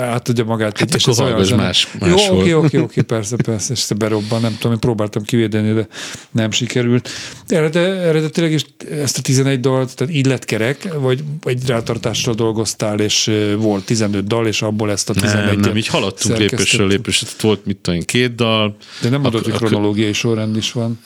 átadja 0.00 0.44
magát. 0.44 0.78
Hát 0.78 0.94
és 0.94 1.06
akkor 1.06 1.24
olyan 1.24 1.56
más, 1.56 1.88
más 1.98 2.26
Jó, 2.26 2.38
oké, 2.38 2.52
oké, 2.52 2.78
oké, 2.78 3.00
persze, 3.00 3.36
persze, 3.36 3.72
és 3.72 3.86
berobban, 3.96 4.40
nem 4.40 4.56
tudom, 4.58 4.72
én 4.72 4.78
próbáltam 4.78 5.22
kivédeni, 5.22 5.72
de 5.72 5.86
nem 6.30 6.50
sikerült. 6.50 7.08
Eredet, 7.46 8.04
eredetileg 8.04 8.52
is 8.52 8.64
ezt 8.90 9.18
a 9.18 9.22
11 9.22 9.60
dalt, 9.60 9.96
tehát 9.96 10.14
így 10.14 10.26
lett 10.26 10.44
kerek, 10.44 10.94
vagy 10.94 11.22
egy 11.42 11.66
rátartással 11.66 12.34
dolgoztál, 12.34 13.00
és 13.00 13.30
volt 13.58 13.84
15 13.84 14.26
dal, 14.26 14.46
és 14.46 14.62
abból 14.62 14.90
ezt 14.90 15.10
a 15.10 15.12
11 15.12 15.44
Nem, 15.44 15.60
nem, 15.60 15.76
így 15.76 15.86
haladtunk 15.86 16.38
lépésről 16.38 16.88
lépésre, 16.88 17.28
volt 17.40 17.66
mit 17.66 17.76
tudom, 17.76 18.00
két 18.00 18.34
dal. 18.34 18.76
De 19.00 19.08
nem 19.08 19.20
mondod, 19.20 19.44
hogy 19.44 19.52
kronológiai 19.52 20.12
sorrend 20.12 20.56
is 20.56 20.72
van. 20.72 21.00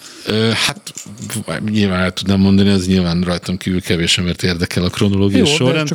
Hát 0.66 0.92
nyilván 1.70 2.00
el 2.00 2.12
tudnám 2.12 2.40
mondani, 2.40 2.68
ez 2.68 2.86
nyilván 2.86 3.22
rajtam 3.22 3.56
kívül 3.56 3.80
kevés 3.80 4.16
mert 4.16 4.42
érdekel 4.42 4.84
a 4.84 4.88
kronológiai 4.88 5.44
sorrend. 5.44 5.88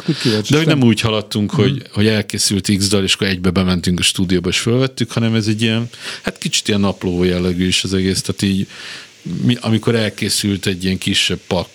De, 0.49 0.57
hogy 0.57 0.65
nem 0.65 0.83
úgy 0.83 1.01
haladtunk, 1.01 1.51
hogy, 1.51 1.81
hogy 1.91 2.07
elkészült 2.51 2.79
X 2.79 2.87
dal, 2.87 3.03
és 3.03 3.13
akkor 3.13 3.27
egybe 3.27 3.49
bementünk 3.49 3.99
a 3.99 4.03
stúdióba, 4.03 4.49
és 4.49 4.59
fölvettük, 4.59 5.11
hanem 5.11 5.35
ez 5.35 5.47
egy 5.47 5.61
ilyen, 5.61 5.89
hát 6.21 6.37
kicsit 6.37 6.67
ilyen 6.67 6.79
napló 6.79 7.23
jellegű 7.23 7.67
is 7.67 7.83
az 7.83 7.93
egész, 7.93 8.21
tehát 8.21 8.41
így 8.41 8.67
amikor 9.59 9.95
elkészült 9.95 10.65
egy 10.65 10.83
ilyen 10.83 10.97
kisebb 10.97 11.39
pak 11.47 11.67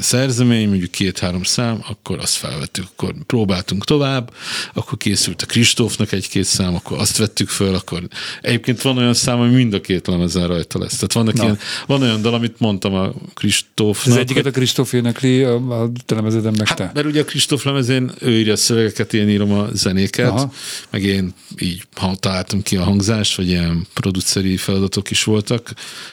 szerzemény, 0.00 0.68
mondjuk 0.68 0.90
két-három 0.90 1.42
szám, 1.42 1.84
akkor 1.88 2.18
azt 2.18 2.34
felvettük, 2.34 2.84
akkor 2.92 3.14
próbáltunk 3.26 3.84
tovább, 3.84 4.32
akkor 4.74 4.98
készült 4.98 5.42
a 5.42 5.46
Kristófnak 5.46 6.12
egy-két 6.12 6.44
szám, 6.44 6.74
akkor 6.74 6.98
azt 6.98 7.16
vettük 7.16 7.48
föl, 7.48 7.74
akkor 7.74 8.02
egyébként 8.40 8.82
van 8.82 8.96
olyan 8.96 9.14
szám, 9.14 9.40
ami 9.40 9.54
mind 9.54 9.74
a 9.74 9.80
két 9.80 10.06
lemezen 10.06 10.46
rajta 10.46 10.78
lesz. 10.78 10.94
Tehát 10.94 11.12
vannak 11.12 11.34
ilyen, 11.34 11.58
van 11.86 12.02
olyan 12.02 12.22
dal, 12.22 12.34
amit 12.34 12.60
mondtam 12.60 12.94
a 12.94 13.12
Kristófnak. 13.34 14.14
Az 14.14 14.20
egyiket 14.20 14.46
a 14.46 14.50
Kristóf 14.50 14.92
énekli, 14.92 15.42
a, 15.42 15.82
a 15.82 15.90
te 16.06 16.14
lemezeden 16.14 16.54
meg 16.56 16.68
hát, 16.68 16.76
te? 16.76 16.90
Mert 16.94 17.06
ugye 17.06 17.20
a 17.20 17.24
Kristóf 17.24 17.64
lemezén 17.64 18.12
ő 18.20 18.38
írja 18.38 18.52
a 18.52 18.56
szövegeket, 18.56 19.14
én 19.14 19.28
írom 19.28 19.52
a 19.52 19.68
zenéket, 19.72 20.30
Aha. 20.30 20.52
meg 20.90 21.02
én 21.02 21.34
így 21.58 21.82
találtam 22.20 22.62
ki 22.62 22.76
a 22.76 22.82
hangzást, 22.82 23.36
vagy 23.36 23.48
ilyen 23.48 23.86
produceri 23.94 24.56
feladatok 24.56 25.10
is 25.10 25.24
voltak, 25.24 25.72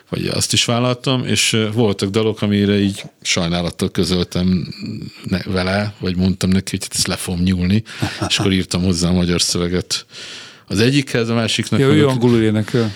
vagy 0.10 0.28
azt 0.28 0.54
is 0.54 0.66
vállaltam, 0.72 1.26
és 1.26 1.58
voltak 1.74 2.10
dalok, 2.10 2.42
amire 2.42 2.80
így 2.80 3.04
sajnálattal 3.22 3.92
közöltem 3.92 4.74
vele, 5.46 5.94
vagy 6.00 6.16
mondtam 6.16 6.50
neki, 6.50 6.78
hogy 6.78 6.88
ezt 6.92 7.08
le 7.08 7.16
fogom 7.16 7.42
nyúlni, 7.42 7.84
és 8.28 8.40
akkor 8.40 8.52
írtam 8.52 8.84
hozzá 8.84 9.10
a 9.10 9.14
magyar 9.14 9.42
szöveget 9.42 10.06
az 10.68 10.80
egyikhez, 10.80 11.30
a 11.30 11.34
másiknak. 11.34 11.80
Ja, 11.80 11.88
ő 11.88 12.08
angolul 12.08 12.42
énekel. 12.42 12.92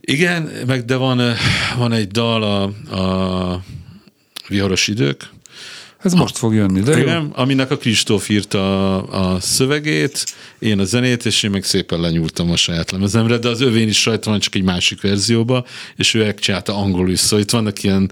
Igen, 0.00 0.50
meg 0.66 0.84
de 0.84 0.96
van, 0.96 1.22
van 1.78 1.92
egy 1.92 2.08
dal 2.08 2.42
a, 2.42 2.62
a 2.96 3.62
Viharos 4.48 4.88
idők, 4.88 5.28
Ez 6.06 6.12
most 6.12 6.38
fog 6.38 6.54
jönni, 6.54 6.80
de 6.80 7.00
Igen, 7.00 7.22
jó. 7.22 7.28
aminek 7.32 7.70
a 7.70 7.76
Kristóf 7.76 8.28
írta 8.28 8.96
a, 8.96 9.34
a 9.34 9.40
szövegét, 9.40 10.24
én 10.58 10.78
a 10.78 10.84
zenét, 10.84 11.26
és 11.26 11.42
én 11.42 11.50
meg 11.50 11.64
szépen 11.64 12.00
lenyúltam 12.00 12.50
a 12.50 12.56
saját 12.56 12.90
lemezemre, 12.90 13.38
de 13.38 13.48
az 13.48 13.60
övén 13.60 13.88
is 13.88 14.04
rajta 14.04 14.30
van 14.30 14.38
csak 14.38 14.54
egy 14.54 14.62
másik 14.62 15.00
verzióba, 15.00 15.66
és 15.96 16.14
ő 16.14 16.24
megcsinálta 16.24 16.76
angolul 16.76 17.10
is, 17.10 17.18
szóval 17.18 17.40
itt 17.40 17.50
vannak 17.50 17.82
ilyen 17.82 18.10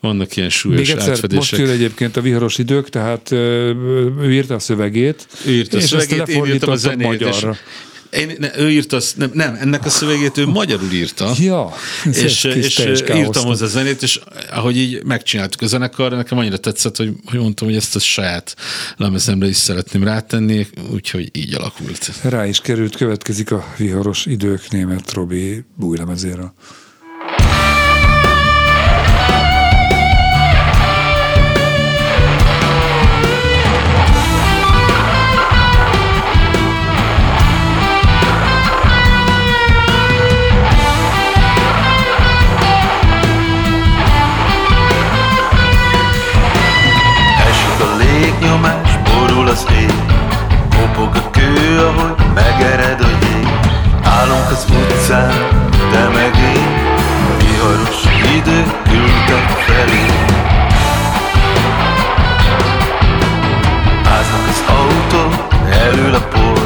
vannak 0.00 0.36
ilyen 0.36 0.50
súlyos 0.50 0.80
Még 0.80 0.90
egyszer, 0.90 1.10
átfedések. 1.10 1.36
most 1.50 1.56
jön 1.56 1.70
egyébként 1.70 2.16
a 2.16 2.20
viharos 2.20 2.58
idők, 2.58 2.88
tehát 2.88 3.30
ő 3.32 4.32
írta 4.32 4.54
a 4.54 4.58
szövegét, 4.58 5.26
ő 5.46 5.52
írta 5.52 5.76
a 5.76 5.80
szövegét, 5.80 6.28
én 6.28 6.44
írtam 6.44 6.70
a 6.70 6.76
zenét, 6.76 7.06
magyarra. 7.06 7.56
Én, 8.16 8.36
ne, 8.38 8.58
ő 8.58 8.70
írta, 8.70 8.98
nem, 9.14 9.30
nem, 9.32 9.54
ennek 9.60 9.84
a 9.84 9.88
szövegét 9.88 10.38
ő 10.38 10.46
magyarul 10.46 10.92
írta. 10.92 11.32
Ja, 11.38 11.72
és, 12.12 12.44
és 12.44 12.78
írtam 13.14 13.44
hozzá 13.44 13.64
a 13.64 13.68
zenét, 13.68 14.02
és 14.02 14.20
ahogy 14.50 14.76
így 14.76 15.04
megcsináltuk 15.04 15.60
a 15.60 15.66
zenekar, 15.66 16.12
nekem 16.12 16.38
annyira 16.38 16.56
tetszett, 16.56 16.96
hogy, 16.96 17.12
hogy 17.24 17.40
mondtam, 17.40 17.68
hogy 17.68 17.76
ezt 17.76 17.96
a 17.96 17.98
saját 17.98 18.56
lemezemre 18.96 19.48
is 19.48 19.56
szeretném 19.56 20.04
rátenni, 20.04 20.66
úgyhogy 20.92 21.30
így 21.32 21.54
alakult. 21.54 22.12
Rá 22.22 22.46
is 22.46 22.60
került, 22.60 22.96
következik 22.96 23.50
a 23.50 23.74
viharos 23.76 24.26
idők 24.26 24.70
német 24.70 25.12
Robi 25.12 25.64
új 25.80 25.96
lemezéről. 25.96 26.52
Az 49.56 49.66
ég. 49.70 49.92
Kopog 50.76 51.16
a 51.16 51.30
kő, 51.30 51.78
ahogy 51.78 52.14
megered 52.34 53.00
a 53.00 53.08
jég. 53.22 53.48
Állunk 54.04 54.50
az 54.50 54.66
utcán, 54.70 55.32
te 55.90 56.08
meg 56.08 56.34
én. 56.54 56.68
Viharos 57.38 58.02
idő 58.36 58.64
küldtek 58.88 59.48
felé. 59.66 60.06
Háznak 64.04 64.46
az 64.48 64.62
autó, 64.78 65.24
elül 65.70 66.14
a 66.14 66.20
por 66.20 66.60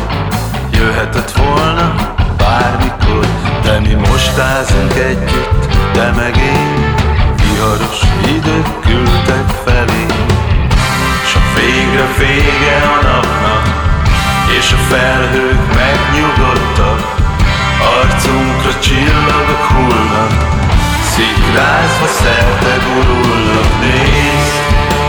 Jöhetett 0.71 1.31
volna 1.31 1.95
bármikor 2.37 3.27
De 3.63 3.81
mi 3.81 3.95
most 3.95 4.39
házunk 4.39 4.95
együtt, 4.95 5.67
te 5.93 6.13
meg 6.17 6.37
én. 6.37 6.95
Viharos 7.37 8.01
idő 8.37 8.63
küldtek 8.81 9.49
felé 9.65 10.07
Végre 11.61 12.07
vége 12.19 12.77
a 12.83 13.03
napnak, 13.03 13.65
és 14.59 14.73
a 14.73 14.77
felhők 14.77 15.75
megnyugodtak, 15.75 17.15
arcunkra 17.97 18.79
csillagok 18.79 19.65
hullnak, 19.73 20.33
szikrázva 21.03 22.07
szerte 22.07 22.77
gurulnak, 22.87 23.81
nézd. 23.81 25.00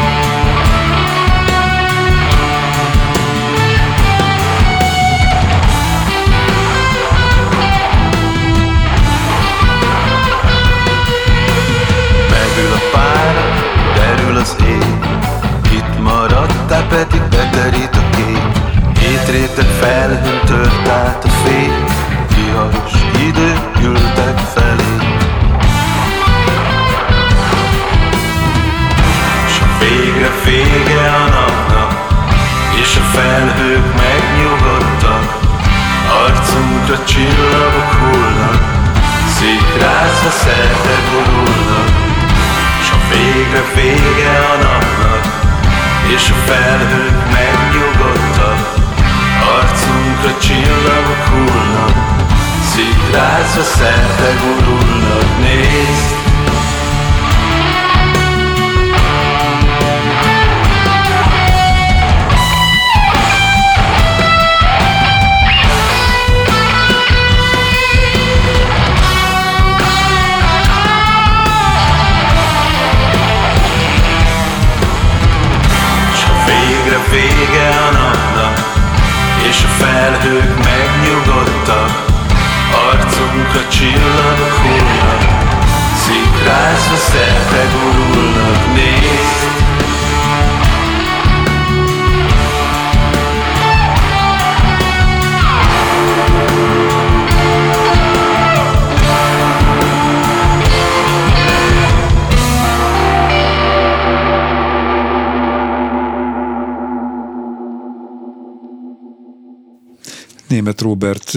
Német 110.72 110.82
Robert 110.82 111.32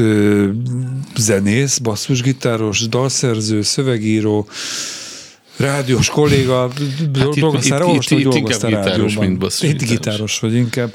zenész, 1.17 1.79
basszusgitáros, 1.79 2.89
dalszerző, 2.89 3.63
szövegíró, 3.63 4.49
rádiós 5.57 6.09
kolléga, 6.09 6.61
hát 6.61 7.41
dolgoztál, 7.41 7.81
itt, 7.81 7.87
olvastam, 7.87 8.23
hogy 8.23 8.29
dolgoztál 8.29 8.71
gitáros, 8.71 9.17
mint 9.17 9.45
Itt 9.61 9.83
gitáros 9.83 10.39
vagy 10.39 10.55
inkább. 10.55 10.95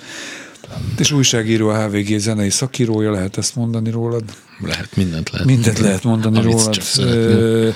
És 0.97 1.11
újságíró, 1.11 1.69
a 1.69 1.85
HVG 1.85 2.17
zenei 2.17 2.49
szakírója, 2.49 3.11
lehet 3.11 3.37
ezt 3.37 3.55
mondani 3.55 3.89
rólad? 3.89 4.23
Lehet, 4.65 4.95
mindent 4.95 5.29
lehet. 5.29 5.47
Mindent 5.47 5.79
lehet 5.79 6.03
mondani 6.03 6.37
Amit 6.37 6.51
rólad. 6.51 7.73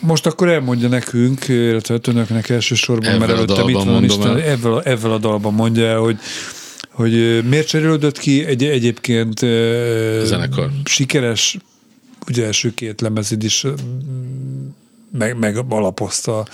Most 0.00 0.26
akkor 0.26 0.48
elmondja 0.48 0.88
nekünk, 0.88 1.48
illetve 1.48 1.98
önöknek 2.08 2.48
elsősorban, 2.48 3.18
mert 3.18 3.30
előtte 3.30 3.62
itt 3.66 3.82
van 3.82 4.04
Isten, 4.04 4.36
ebben 4.36 4.72
a, 4.72 4.80
ebben 4.84 5.10
a 5.10 5.18
dalban 5.18 5.54
mondja 5.54 5.86
el, 5.86 5.98
hogy 5.98 6.18
hogy 6.96 7.44
miért 7.44 7.68
cserélődött 7.68 8.18
ki 8.18 8.44
egy, 8.44 8.64
egyébként 8.64 9.38
zenekar. 10.24 10.70
sikeres, 10.84 11.56
ugye 12.26 12.44
első 12.44 12.74
két 12.74 13.00
lemezid 13.00 13.42
is 13.42 13.64
meg, 15.12 15.38
meg 15.38 15.56
alapozta 15.68 16.46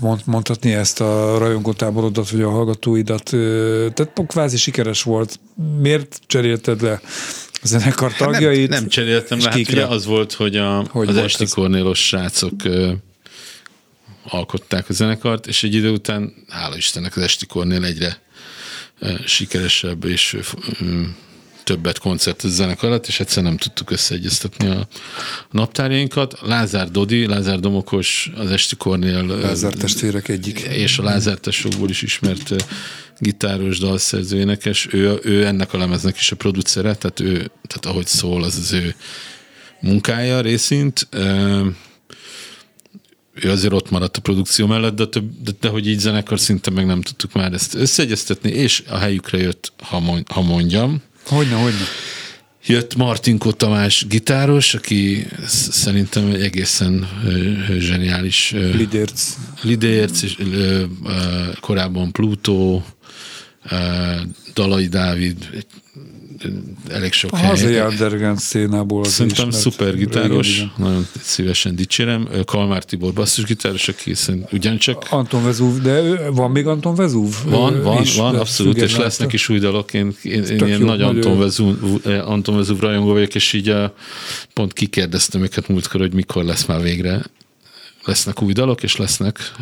mond, 0.00 0.20
mondhatni 0.24 0.72
ezt 0.72 1.00
a 1.00 1.38
rajongótáborodat, 1.38 2.30
vagy 2.30 2.42
a 2.42 2.50
hallgatóidat, 2.50 3.24
tehát 3.94 4.12
kvázi 4.26 4.56
sikeres 4.56 5.02
volt. 5.02 5.40
Miért 5.80 6.20
cserélted 6.26 6.82
le 6.82 7.00
a 7.52 7.66
zenekar 7.66 8.12
tagjait? 8.16 8.60
Hát 8.60 8.68
nem, 8.68 8.80
nem 8.80 8.88
cseréltem 8.88 9.38
le, 9.38 9.44
hát 9.44 9.56
ugye 9.56 9.86
az 9.86 10.06
volt, 10.06 10.32
hogy, 10.32 10.56
a, 10.56 10.84
hogy 10.90 11.08
az 11.08 11.16
Esti 11.16 11.46
Kornélos 11.48 12.06
srácok 12.06 12.64
ö, 12.64 12.92
alkották 14.28 14.88
a 14.88 14.92
zenekart, 14.92 15.46
és 15.46 15.62
egy 15.64 15.74
idő 15.74 15.90
után, 15.90 16.34
hála 16.48 16.76
Istennek, 16.76 17.16
az 17.16 17.22
Esti 17.22 17.46
Kornél 17.46 17.84
egyre 17.84 18.22
sikeresebb 19.24 20.04
és 20.04 20.36
többet 21.64 21.98
koncertez 21.98 22.50
zenekar 22.50 22.88
alatt, 22.88 23.06
és 23.06 23.20
egyszer 23.20 23.42
nem 23.42 23.56
tudtuk 23.56 23.90
összeegyeztetni 23.90 24.66
a 24.68 24.88
naptárjainkat. 25.50 26.38
Lázár 26.42 26.90
Dodi, 26.90 27.26
Lázár 27.26 27.60
Domokos, 27.60 28.30
az 28.34 28.50
Esti 28.50 28.76
Kornél. 28.76 29.26
Lázár 29.26 29.72
testvérek 29.72 30.28
egyik. 30.28 30.60
És 30.60 30.98
a 30.98 31.02
Lázár 31.02 31.38
tesókból 31.38 31.88
is 31.88 32.02
ismert 32.02 32.54
gitáros, 33.18 33.78
dalszerző, 33.78 34.38
énekes. 34.38 34.88
Ő, 34.90 35.18
ő 35.22 35.46
ennek 35.46 35.72
a 35.72 35.78
lemeznek 35.78 36.16
is 36.16 36.32
a 36.32 36.36
producere, 36.36 36.94
tehát, 36.94 37.20
ő, 37.20 37.32
tehát 37.66 37.86
ahogy 37.86 38.06
szól, 38.06 38.44
az 38.44 38.56
az 38.56 38.72
ő 38.72 38.94
munkája 39.80 40.40
részint 40.40 41.08
ő 43.34 43.50
azért 43.50 43.72
ott 43.72 43.90
maradt 43.90 44.16
a 44.16 44.20
produkció 44.20 44.66
mellett, 44.66 44.94
de, 44.94 45.06
több, 45.06 45.42
de, 45.42 45.50
de 45.60 45.68
hogy 45.68 45.88
így 45.88 45.98
zenekar 45.98 46.40
szinten 46.40 46.72
meg 46.72 46.86
nem 46.86 47.00
tudtuk 47.00 47.32
már 47.32 47.52
ezt 47.52 47.74
összeegyeztetni, 47.74 48.50
és 48.50 48.82
a 48.88 48.96
helyükre 48.96 49.38
jött, 49.38 49.72
ha, 49.82 50.00
mond, 50.00 50.24
ha 50.30 50.42
mondjam. 50.42 51.02
Hogyne, 51.26 51.54
hogyne. 51.54 51.84
Jött 52.66 52.94
Martinko 52.94 53.52
Tamás 53.52 54.06
gitáros, 54.08 54.74
aki 54.74 55.26
szerintem 55.46 56.30
egy 56.30 56.42
egészen 56.42 57.08
zseniális 57.78 58.50
lidérc, 58.50 59.36
lidérc 59.62 60.22
és 60.22 60.36
korábban 61.60 62.12
Pluto, 62.12 62.82
Dalai 64.54 64.86
Dávid, 64.86 65.66
elég 66.88 67.12
sok 67.12 67.32
a 67.32 67.36
hazai 67.36 67.80
underground 67.80 68.38
szénából. 68.38 69.04
Szerintem 69.04 69.50
szuper 69.50 69.96
gitáros, 69.96 70.56
igen, 70.56 70.72
igen. 70.76 70.86
nagyon 70.88 71.06
szívesen 71.22 71.76
dicsérem. 71.76 72.28
Kalmár 72.44 72.84
Tibor 72.84 73.12
basszusgitáros, 73.12 73.88
aki 73.88 74.14
szerint 74.14 74.52
ugyancsak... 74.52 75.06
Anton 75.10 75.44
Vezúv, 75.44 75.80
de 75.80 76.30
van 76.30 76.50
még 76.50 76.66
Anton 76.66 76.94
Vezúv? 76.94 77.34
Van, 77.44 77.82
van, 77.82 78.02
is, 78.02 78.16
van, 78.16 78.34
abszolút, 78.34 78.76
és 78.76 78.96
lesznek 78.96 79.32
is 79.32 79.48
új 79.48 79.58
dalok. 79.58 79.94
Én, 79.94 80.16
én, 80.22 80.44
én 80.44 80.66
ilyen 80.66 80.80
jó, 80.80 80.86
nagy 80.86 81.02
Anton 81.02 81.38
Vezúv, 81.38 81.76
Anton 82.24 82.56
Vezúv 82.56 82.78
rajongó 82.78 83.12
vagyok, 83.12 83.34
és 83.34 83.52
így 83.52 83.68
a, 83.68 83.94
pont 84.52 84.72
kikérdeztem 84.72 85.42
őket 85.42 85.68
múltkor, 85.68 86.00
hogy 86.00 86.14
mikor 86.14 86.44
lesz 86.44 86.66
már 86.66 86.82
végre 86.82 87.22
lesznek 88.04 88.42
új 88.42 88.52
dalok, 88.52 88.82
és 88.82 88.96
lesznek 88.96 89.52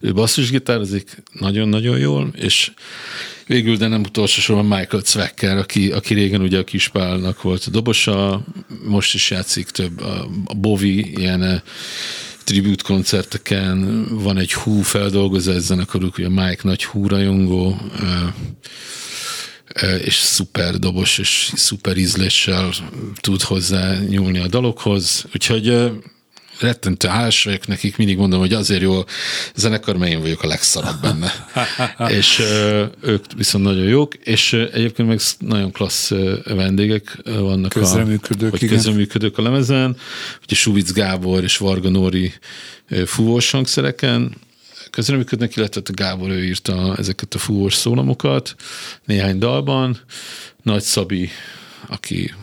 ő 0.00 0.12
basszusgitározik 0.12 1.22
nagyon-nagyon 1.32 1.98
jól, 1.98 2.30
és 2.34 2.72
végül, 3.48 3.76
de 3.76 3.88
nem 3.88 4.00
utolsó 4.00 4.40
sorban 4.40 4.78
Michael 4.78 5.02
Zwecker, 5.02 5.56
aki, 5.56 5.90
aki 5.90 6.14
régen 6.14 6.40
ugye 6.40 6.58
a 6.58 6.64
Kispálnak 6.64 7.42
volt 7.42 7.64
a 7.64 7.70
dobosa, 7.70 8.44
most 8.84 9.14
is 9.14 9.30
játszik 9.30 9.70
több 9.70 10.00
a, 10.00 10.28
a 10.44 10.54
Bovi 10.54 11.18
ilyen 11.18 11.42
eh, 11.42 11.60
tribute 12.44 12.82
koncerteken, 12.82 14.06
van 14.10 14.38
egy 14.38 14.52
hú 14.52 14.82
feldolgozás 14.82 15.62
zenekaruk, 15.62 16.18
ugye 16.18 16.28
Mike 16.28 16.60
nagy 16.62 16.84
hú 16.84 17.08
rajongó, 17.08 17.80
eh, 18.00 18.32
eh, 19.66 20.04
és 20.04 20.14
szuper 20.14 20.78
dobos, 20.78 21.18
és 21.18 21.52
szuper 21.54 21.96
ízléssel 21.96 22.70
tud 23.20 23.42
hozzá 23.42 23.98
nyúlni 23.98 24.38
a 24.38 24.46
dalokhoz, 24.46 25.24
úgyhogy 25.34 25.90
rettentő 26.60 27.08
hálás 27.08 27.44
vagyok 27.44 27.66
nekik, 27.66 27.96
mindig 27.96 28.16
mondom, 28.16 28.40
hogy 28.40 28.52
azért 28.52 28.80
jó 28.80 29.04
zenekar, 29.54 29.96
mert 29.96 30.12
én 30.12 30.20
vagyok 30.20 30.42
a 30.42 30.46
legszarabb 30.46 31.00
benne. 31.00 31.32
és 32.18 32.42
ők 33.00 33.24
viszont 33.36 33.64
nagyon 33.64 33.84
jók, 33.84 34.14
és 34.14 34.52
egyébként 34.52 35.08
meg 35.08 35.20
nagyon 35.38 35.72
klassz 35.72 36.12
vendégek 36.44 37.18
vannak. 37.24 37.70
Közreműködők, 37.70 38.52
a, 38.52 38.56
igen. 38.56 38.68
Közreműködők 38.68 39.38
a 39.38 39.42
lemezen. 39.42 39.96
Ugye 40.42 40.54
Suvic 40.54 40.92
Gábor 40.92 41.42
és 41.42 41.56
Varga 41.56 41.88
Nóri 41.88 42.32
fúvós 43.06 43.50
hangszereken, 43.50 44.36
közreműködnek, 44.90 45.56
illetve 45.56 45.80
a 45.84 45.92
Gábor 45.92 46.30
ő 46.30 46.44
írta 46.44 46.96
ezeket 46.96 47.34
a 47.34 47.38
fúvós 47.38 47.74
szólamokat 47.74 48.54
néhány 49.04 49.38
dalban. 49.38 50.00
Nagy 50.62 50.82
Szabi, 50.82 51.30
aki 51.86 52.34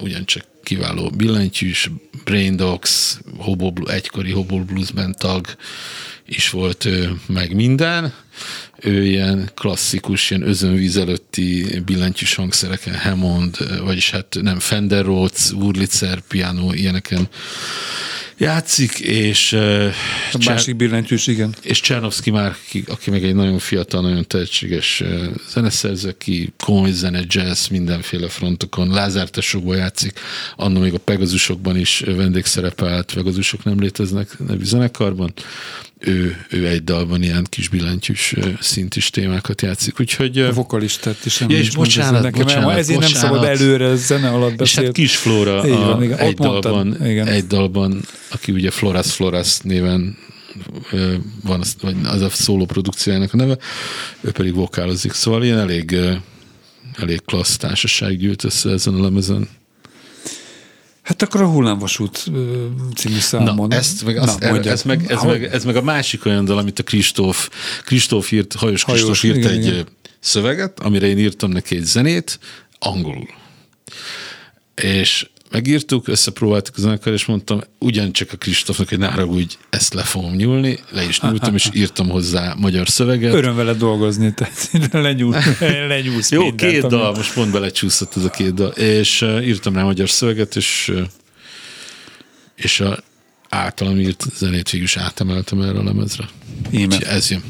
ugyancsak 0.00 0.44
kiváló 0.66 1.10
billentyűs, 1.16 1.90
Brain 2.24 2.56
Dogs, 2.56 3.18
Hobo, 3.36 3.72
egykori 3.88 4.30
Hobo 4.30 4.64
Blues 4.64 4.90
Band 4.90 5.16
tag 5.16 5.46
is 6.26 6.50
volt 6.50 6.84
ő, 6.84 7.20
meg 7.26 7.54
minden. 7.54 8.12
Ő 8.80 9.04
ilyen 9.04 9.50
klasszikus, 9.54 10.30
ilyen 10.30 10.42
özönvíz 10.42 10.96
előtti 10.96 11.80
billentyűs 11.84 12.34
hangszereken, 12.34 12.98
Hammond, 12.98 13.80
vagyis 13.82 14.10
hát 14.10 14.36
nem 14.40 14.58
Fender 14.58 15.04
Rhodes, 15.04 15.50
Wurlitzer, 15.50 16.20
piano, 16.20 16.72
ilyeneken 16.72 17.28
játszik, 18.38 18.98
és... 18.98 19.52
A 20.32 20.38
másik 20.44 20.76
billentyűs, 20.76 21.26
igen. 21.26 21.54
És 21.62 21.80
Csernovszki 21.80 22.30
már, 22.30 22.56
aki, 22.66 22.84
aki 22.86 23.10
meg 23.10 23.24
egy 23.24 23.34
nagyon 23.34 23.58
fiatal, 23.58 24.02
nagyon 24.02 24.26
tehetséges 24.26 25.02
zeneszerző, 25.50 26.08
aki 26.08 26.52
komoly 26.64 26.90
zene, 26.90 27.22
jazz, 27.26 27.68
mindenféle 27.68 28.28
frontokon, 28.28 28.88
Lázár 28.88 29.28
Tesókból 29.28 29.76
játszik, 29.76 30.20
annak 30.56 30.82
még 30.82 30.94
a 30.94 30.98
Pegazusokban 30.98 31.76
is 31.76 32.02
vendégszerepelt, 32.06 33.12
Pegazusok 33.14 33.64
nem 33.64 33.80
léteznek 33.80 34.38
nevű 34.46 34.64
zenekarban, 34.64 35.32
ő, 35.98 36.44
ő 36.50 36.66
egy 36.66 36.84
dalban 36.84 37.22
ilyen 37.22 37.46
kis 37.48 37.68
billentyűs 37.68 38.34
szintis 38.60 39.10
témákat 39.10 39.62
játszik, 39.62 40.00
úgyhogy... 40.00 40.38
A 40.38 40.52
vokalistát 40.52 41.24
is 41.24 41.40
ja, 41.40 41.46
és 41.56 41.70
bocsánat, 41.70 42.22
nekem, 42.22 42.42
bocsánat, 42.42 42.76
ezért 42.76 43.00
bocsánat. 43.00 43.22
nem 43.22 43.30
szabad 43.30 43.44
előre 43.44 43.94
zene 43.94 44.28
alatt 44.28 44.56
beszélt. 44.56 44.68
És 44.68 44.84
hát 44.84 44.92
Kis 44.92 45.16
Flóra 45.16 45.60
a, 45.60 46.04
igen. 46.04 46.18
egy, 46.18 46.34
dalban, 46.34 47.06
igen. 47.06 47.26
egy 47.26 47.46
dalban, 47.46 48.00
aki 48.30 48.52
ugye 48.52 48.70
Floras 48.70 49.14
Floras 49.14 49.58
néven 49.58 50.16
van 51.42 51.60
az, 51.60 51.76
vagy 51.80 51.96
az 52.04 52.22
a 52.22 52.28
szóló 52.28 52.64
produkciójának 52.64 53.32
a 53.32 53.36
neve, 53.36 53.58
ő 54.20 54.30
pedig 54.30 54.54
vokálozik, 54.54 55.12
szóval 55.12 55.44
ilyen 55.44 55.58
elég, 55.58 55.96
elég 56.96 57.24
klassz 57.24 57.56
társaság 57.56 58.16
gyűlt 58.16 58.44
össze 58.44 58.70
ezen 58.70 58.94
a 58.94 59.02
lemezen. 59.02 59.48
Hát 61.06 61.22
akkor 61.22 61.40
a 61.40 61.46
hullámvasút 61.46 62.30
című 62.94 63.18
számon. 63.18 63.68
Na, 63.68 63.76
ezt 63.76 64.04
meg, 64.04 64.16
azt, 64.16 64.40
Na, 64.40 64.46
ez, 64.46 64.82
meg, 64.82 65.10
ez, 65.10 65.22
meg, 65.22 65.44
ez 65.44 65.64
meg 65.64 65.76
a 65.76 65.82
másik 65.82 66.24
olyan 66.24 66.44
dal, 66.44 66.58
amit 66.58 66.78
a 66.78 66.82
Kristóf, 66.82 67.50
Kristóf 67.84 68.32
írt, 68.32 68.54
Hajos, 68.54 68.82
Hajos 68.82 69.00
Kristóf 69.00 69.22
írt 69.22 69.36
igen, 69.36 69.50
egy 69.50 69.66
igen. 69.66 69.86
szöveget, 70.20 70.80
amire 70.80 71.06
én 71.06 71.18
írtam 71.18 71.50
neki 71.50 71.76
egy 71.76 71.84
zenét, 71.84 72.38
angolul. 72.78 73.28
És 74.74 75.28
megírtuk, 75.56 76.08
összepróbáltuk 76.08 76.76
a 76.76 76.80
zenekar, 76.80 77.12
és 77.12 77.24
mondtam, 77.24 77.60
ugyancsak 77.78 78.32
a 78.32 78.36
Kristófnak, 78.36 78.88
hogy 78.88 78.98
ne 78.98 79.06
haragudj, 79.06 79.54
ezt 79.70 79.94
le 79.94 80.02
fogom 80.02 80.34
nyúlni, 80.34 80.78
le 80.90 81.04
is 81.04 81.20
nyúltam, 81.20 81.54
és 81.54 81.68
írtam 81.72 82.08
hozzá 82.08 82.54
magyar 82.58 82.88
szöveget. 82.88 83.34
Öröm 83.34 83.56
vele 83.56 83.72
dolgozni, 83.72 84.34
tehát 84.34 84.68
lenyúl, 85.06 85.36
lenyúlsz 85.88 86.30
Jó, 86.30 86.42
mindent, 86.42 86.72
két 86.72 86.86
dal, 86.86 87.14
most 87.14 87.34
pont 87.34 87.52
belecsúszott 87.52 88.16
ez 88.16 88.24
a 88.24 88.30
két 88.30 88.54
dal, 88.54 88.68
és 88.70 89.22
uh, 89.22 89.46
írtam 89.46 89.74
rá 89.74 89.82
magyar 89.82 90.08
szöveget, 90.08 90.56
és, 90.56 90.92
uh, 90.92 91.02
és 92.54 92.80
a 92.80 93.02
általam 93.48 93.98
írt 93.98 94.24
zenét 94.36 94.70
végül 94.70 94.86
is 94.86 94.96
átemeltem 94.96 95.60
erre 95.60 95.78
a 95.78 95.82
lemezre. 95.84 96.28
Ez 97.00 97.30
jön. 97.30 97.42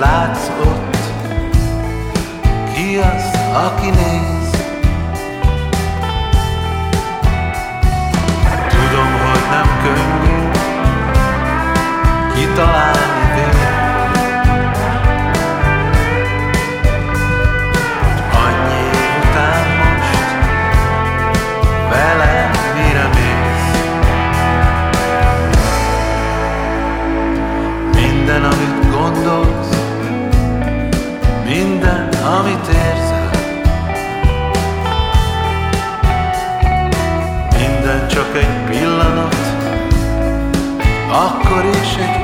látsz 0.00 0.50
ott? 0.60 0.96
Ki 2.74 2.96
az, 2.96 3.24
aki 3.66 3.90
néz? 3.90 4.50
Tudom, 8.68 9.10
hogy 9.24 9.44
nem 9.50 9.68
könnyű 9.82 10.48
kitalálni 12.34 12.89
corrige. 41.50 42.19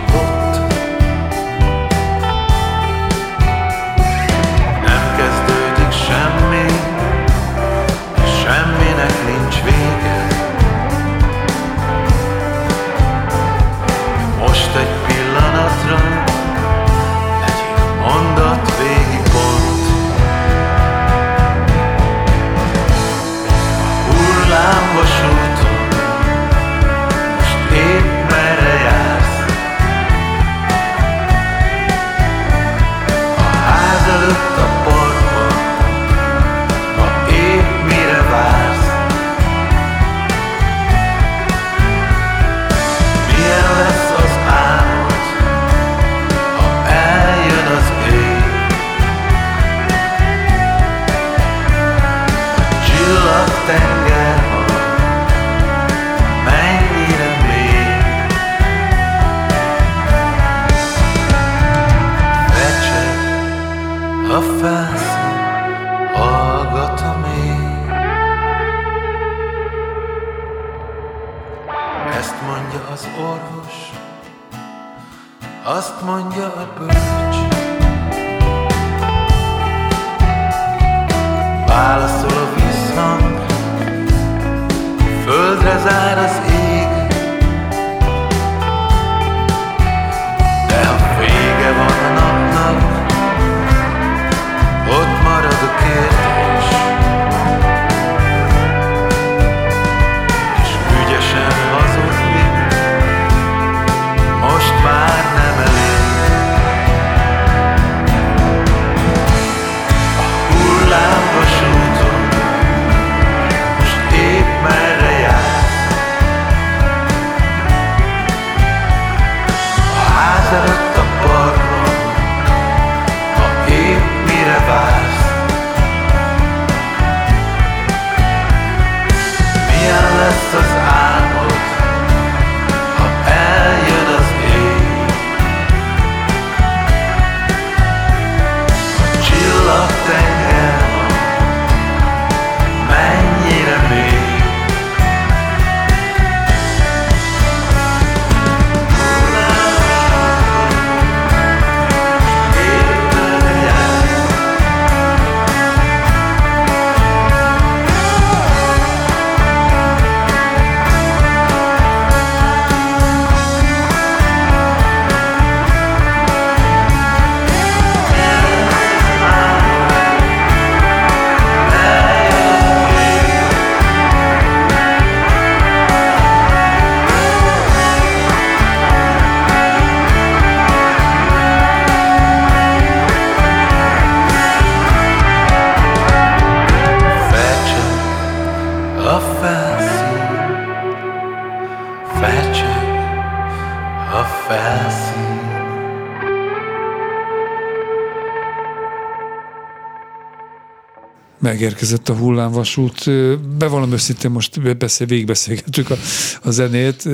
Megérkezett 201.47 202.09
a 202.09 202.15
hullámvasút. 202.15 203.11
Bevallom 203.59 203.93
őszintén, 203.93 204.31
most 204.31 204.77
beszél, 204.77 205.07
végigbeszélgetünk 205.07 205.91
a, 205.91 205.97
a 206.43 206.51
zenét. 206.51 207.07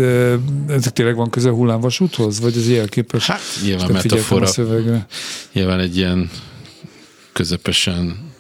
Ezek 0.69 0.93
tényleg 0.93 1.17
van 1.17 1.31
köze 1.31 1.49
a 1.49 1.53
hullámvasúthoz? 1.53 2.41
Vagy 2.41 2.57
ez 2.57 2.69
jelképes? 2.69 3.27
Hát 3.27 3.41
nyilván 3.63 3.87
Nem 3.87 3.95
metafora. 3.95 4.45
A 4.45 4.47
szövegre. 4.47 5.07
Nyilván 5.53 5.81
egy 5.81 5.97
ilyen 5.97 6.31
közepesen 7.33 8.31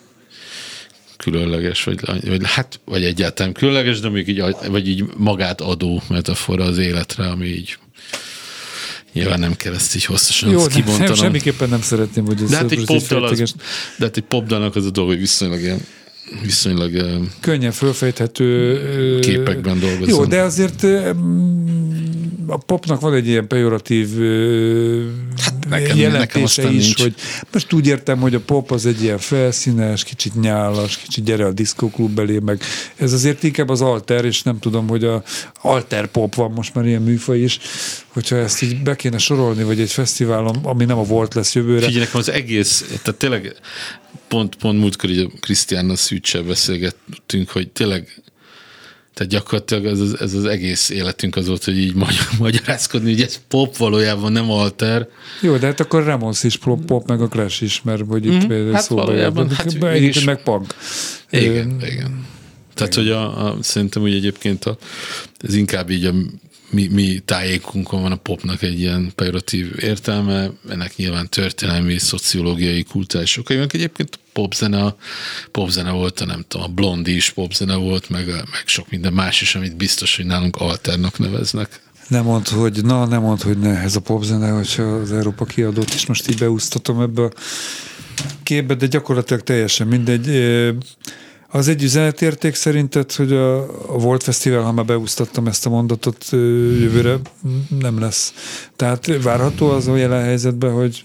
különleges, 1.16 1.85
vagy, 1.85 2.00
vagy 2.28 2.40
hát, 2.42 2.81
vagy 2.85 3.05
egyáltalán 3.05 3.52
különleges, 3.52 4.00
de 4.00 4.09
még 4.09 4.28
így, 4.28 4.42
vagy 4.68 4.88
így 4.88 5.05
magát 5.16 5.61
adó 5.61 6.02
metafora 6.09 6.64
az 6.64 6.78
életre, 6.78 7.28
ami 7.28 7.46
így 7.46 7.78
nyilván 9.12 9.40
nem 9.40 9.57
kell 9.57 9.75
ezt 9.75 9.94
így 9.94 10.05
hosszasan 10.05 10.51
Jó, 10.51 10.57
de 10.57 10.62
nem, 10.62 10.72
kibontanom. 10.75 11.14
semmiképpen 11.14 11.68
nem 11.68 11.83
szeretném, 11.83 12.25
hogy 12.25 12.42
ez 12.42 12.51
de 12.51 12.57
hát 12.57 12.70
egy 12.70 12.85
popdal 12.85 13.25
az, 13.25 13.55
de 13.98 14.05
hát 14.05 14.16
egy 14.16 14.22
popdalnak 14.22 14.77
az 14.77 14.87
a 14.87 14.90
dolog, 14.90 15.11
hogy 15.11 15.18
viszonylag 15.18 15.61
ilyen 15.61 15.81
viszonylag 16.42 16.92
könnyen 17.40 17.72
fölfejthető 17.72 19.18
képekben 19.20 19.78
dolgozom. 19.80 20.08
Jó, 20.18 20.24
de 20.24 20.40
azért 20.40 20.87
mm, 20.87 21.72
a 22.46 22.56
popnak 22.56 23.00
van 23.00 23.14
egy 23.14 23.26
ilyen 23.28 23.46
pejoratív 23.46 24.08
Hát 25.37 25.54
nekem- 25.68 25.68
nekem 25.70 25.96
jelentése 25.96 26.42
aztán 26.44 26.72
is, 26.74 26.85
nincs. 26.85 27.00
hogy 27.02 27.14
most 27.52 27.72
úgy 27.72 27.87
értem, 27.87 28.18
hogy 28.18 28.35
a 28.35 28.40
pop 28.40 28.70
az 28.70 28.87
egy 28.87 29.02
ilyen 29.02 29.18
felszínes, 29.18 30.04
kicsit 30.04 30.40
nyálas, 30.40 30.96
kicsit 30.96 31.24
gyere 31.24 31.46
a 31.46 31.52
diszkóklub 31.52 32.18
elé, 32.18 32.38
meg 32.38 32.61
ez 32.96 33.12
azért 33.12 33.42
inkább 33.42 33.68
az 33.68 33.80
alter, 33.80 34.24
és 34.24 34.42
nem 34.42 34.58
tudom, 34.58 34.88
hogy 34.88 35.04
a 35.04 35.22
alter 35.61 36.06
pop 36.06 36.35
van 36.35 36.50
most 36.50 36.74
már 36.74 36.87
ilyen 36.87 37.02
műfaj 37.02 37.38
is, 37.38 37.58
hogyha 38.08 38.37
ezt 38.37 38.62
így 38.62 38.82
be 38.82 38.96
kéne 38.96 39.18
sorolni, 39.18 39.62
vagy 39.62 39.80
egy 39.80 39.90
fesztiválon, 39.90 40.56
ami 40.62 40.85
nem 40.85 40.98
a 40.98 41.04
volt 41.04 41.35
lesz 41.35 41.54
jövőre. 41.54 41.87
Figyelj, 41.87 42.04
nekem 42.04 42.20
az 42.20 42.30
egész, 42.30 42.85
tehát 43.02 43.14
tényleg 43.18 43.54
pont, 44.33 44.55
pont 44.55 44.79
múltkor 44.79 45.11
így 45.11 45.18
a 45.18 45.38
Krisztiánnal 45.40 45.97
Szűcsel 45.97 46.42
beszélgettünk, 46.42 47.51
hogy 47.51 47.71
tényleg 47.71 48.23
tehát 49.14 49.33
gyakorlatilag 49.33 49.87
ez 49.87 50.01
az, 50.01 50.21
ez 50.21 50.35
az 50.35 50.45
egész 50.45 50.88
életünk 50.90 51.37
az 51.37 51.47
volt, 51.47 51.64
hogy 51.64 51.79
így 51.79 51.95
magyar, 51.95 52.29
magyarázkodni, 52.38 53.11
hogy 53.12 53.21
ez 53.23 53.40
pop 53.49 53.77
valójában 53.77 54.33
nem 54.33 54.51
alter. 54.51 55.09
Jó, 55.41 55.57
de 55.57 55.66
hát 55.66 55.80
akkor 55.80 56.05
Ramones 56.05 56.43
is 56.43 56.57
pop, 56.57 56.85
pop 56.85 57.09
meg 57.09 57.20
a 57.20 57.28
Clash 57.28 57.62
is, 57.62 57.83
mert 57.83 58.03
hogy 58.09 58.26
itt 58.26 58.47
mm, 58.53 58.72
hát 58.72 58.83
szóba 58.83 59.05
valójában, 59.05 59.47
jön. 59.47 59.55
hát 59.57 59.66
Egyébként 59.66 59.93
mégis- 60.01 60.24
meg 60.24 60.43
punk. 60.43 60.74
Igen, 61.30 61.76
Ö, 61.80 61.87
igen. 61.87 62.26
Tehát, 62.74 62.95
hogy 62.95 63.09
a, 63.09 63.47
a, 63.47 63.57
szerintem 63.61 64.03
úgy 64.03 64.14
egyébként 64.14 64.64
a, 64.64 64.76
ez 65.39 65.55
inkább 65.55 65.91
így 65.91 66.05
a 66.05 66.14
mi, 66.73 66.87
mi 66.87 67.18
tájékunkon 67.25 68.03
van 68.03 68.12
a 68.12 68.16
popnak 68.16 68.62
egy 68.62 68.81
ilyen 68.81 69.12
pejoratív 69.14 69.73
értelme, 69.79 70.51
ennek 70.68 70.97
nyilván 70.97 71.29
történelmi, 71.29 71.99
szociológiai, 71.99 72.83
kulturális 72.83 73.37
okai 73.37 73.57
vannak. 73.57 73.75
Egyébként 73.75 74.18
popzene, 74.33 74.95
popzene 75.51 75.91
volt, 75.91 76.20
a 76.20 76.25
nem 76.25 76.45
tudom, 76.49 76.66
a 76.66 76.73
blondi 76.73 77.14
is 77.14 77.31
popzene 77.31 77.75
volt, 77.75 78.11
meg, 78.11 78.27
meg 78.27 78.62
sok 78.64 78.91
minden 78.91 79.12
más 79.12 79.41
is, 79.41 79.55
amit 79.55 79.77
biztos, 79.77 80.16
hogy 80.16 80.27
nálunk 80.27 80.57
alternak 80.57 81.18
neveznek. 81.18 81.81
Nem 82.09 82.25
mond, 82.25 82.49
hogy 82.49 82.85
na, 82.85 83.07
nem 83.07 83.20
mond, 83.20 83.43
hogy 83.43 83.59
ne, 83.59 83.79
ez 83.79 83.97
a 83.97 84.01
popzene, 84.01 84.51
hogyha 84.51 84.83
az 84.83 85.12
Európa 85.12 85.45
kiadót 85.45 85.95
is 85.95 86.07
most 86.07 86.29
így 86.29 86.39
beúsztatom 86.39 87.01
ebbe 87.01 87.23
a 87.23 87.31
képbe, 88.43 88.75
de 88.75 88.87
gyakorlatilag 88.87 89.43
teljesen 89.43 89.87
mindegy. 89.87 90.27
Az 91.55 91.68
egy 91.68 91.82
üzenetérték 91.82 92.55
szerinted, 92.55 93.12
hogy 93.12 93.32
a, 93.32 93.57
a 93.94 93.98
Volt 93.98 94.22
Fesztivál, 94.22 94.62
ha 94.62 94.72
már 94.72 94.84
beúsztattam 94.84 95.46
ezt 95.46 95.66
a 95.66 95.70
mondatot, 95.70 96.26
jövőre 96.80 97.18
nem 97.80 98.00
lesz. 98.00 98.32
Tehát 98.76 99.22
várható 99.22 99.70
az 99.70 99.88
a 99.88 99.96
jelen 99.96 100.22
helyzetben, 100.22 100.72
hogy 100.72 101.05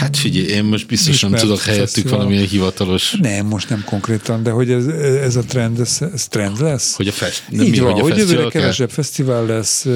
Hát 0.00 0.16
figyelj, 0.16 0.46
én 0.46 0.64
most 0.64 0.86
biztos 0.86 1.20
nem 1.20 1.30
Ismert 1.30 1.42
tudok 1.42 1.60
helyettük 1.60 1.88
fesztivál. 1.88 2.16
valamilyen 2.16 2.46
hivatalos, 2.46 3.16
nem, 3.20 3.46
most 3.46 3.68
nem 3.68 3.82
konkrétan, 3.84 4.42
de 4.42 4.50
hogy 4.50 4.70
ez, 4.70 4.86
ez 5.22 5.36
a 5.36 5.42
trend, 5.42 5.80
ez, 5.80 5.98
ez 6.12 6.28
trend 6.28 6.60
lesz? 6.60 6.94
hogy 6.96 7.08
a 7.08 7.12
fest, 7.12 7.42
Így 7.52 7.70
mi, 7.70 7.78
van, 7.78 7.92
hogy 7.92 8.00
a 8.00 8.02
hogy 8.02 8.16
jövőre 8.16 8.48
kevesebb 8.48 8.90
fesztivál 8.90 9.46
lesz. 9.46 9.86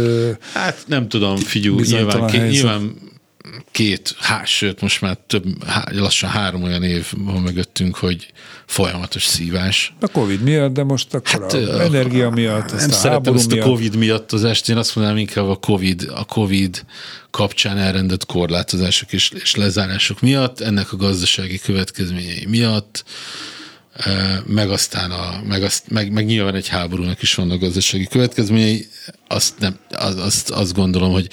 Hát 0.52 0.84
nem 0.86 1.09
tudom, 1.09 1.36
figyú, 1.36 1.80
nyilván, 1.80 2.28
helyzet. 2.28 2.50
nyilván 2.50 2.94
két, 3.70 4.14
há, 4.18 4.44
sőt, 4.44 4.80
most 4.80 5.01
már 5.01 5.16
több, 5.26 5.64
há, 5.64 5.84
lassan 5.92 6.30
három 6.30 6.62
olyan 6.62 6.82
év 6.82 7.12
van 7.16 7.42
mögöttünk, 7.42 7.96
hogy 7.96 8.32
folyamatos 8.66 9.24
szívás. 9.24 9.94
A 10.01 10.09
Covid 10.09 10.42
miatt, 10.42 10.72
de 10.72 10.84
most 10.84 11.14
akkor 11.14 11.40
hát, 11.40 11.53
a 11.53 11.82
energia 11.82 12.30
miatt, 12.30 12.72
Nem 12.72 12.90
a 12.90 12.92
szeretem 12.92 13.34
ezt 13.34 13.51
a 13.51 13.55
miatt. 13.55 13.66
Covid 13.66 13.96
miatt 13.96 14.32
az 14.32 14.44
est, 14.44 14.68
én 14.68 14.76
azt 14.76 14.94
mondanám 14.94 15.20
inkább 15.20 15.49
a 15.49 15.57
Covid, 15.57 16.11
a 16.14 16.24
Covid 16.24 16.84
kapcsán 17.30 17.78
elrendelt 17.78 18.26
korlátozások 18.26 19.12
és, 19.12 19.30
és 19.30 19.55
lezárások 19.55 20.20
miatt, 20.20 20.61
ennek 20.61 20.92
a 20.92 20.96
gazdasági 20.96 21.59
következményei 21.59 22.46
miatt, 22.49 23.05
meg 24.46 24.70
aztán 24.70 25.11
a, 25.11 25.40
meg, 25.49 25.62
azt, 25.62 25.90
meg, 25.90 26.12
meg 26.12 26.24
nyilván 26.24 26.55
egy 26.55 26.68
háborúnak 26.68 27.22
is 27.22 27.34
vannak 27.34 27.61
gazdasági 27.61 28.07
következményei, 28.07 28.86
azt, 29.28 29.59
nem, 29.59 29.78
az, 29.90 30.16
azt, 30.16 30.51
azt 30.51 30.74
gondolom, 30.74 31.12
hogy 31.12 31.28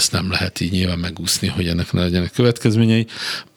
azt 0.00 0.12
nem 0.12 0.30
lehet 0.30 0.60
így 0.60 0.70
nyilván 0.70 0.98
megúszni, 0.98 1.48
hogy 1.48 1.68
ennek 1.68 1.92
ne 1.92 2.00
legyenek 2.00 2.32
következményei. 2.32 3.06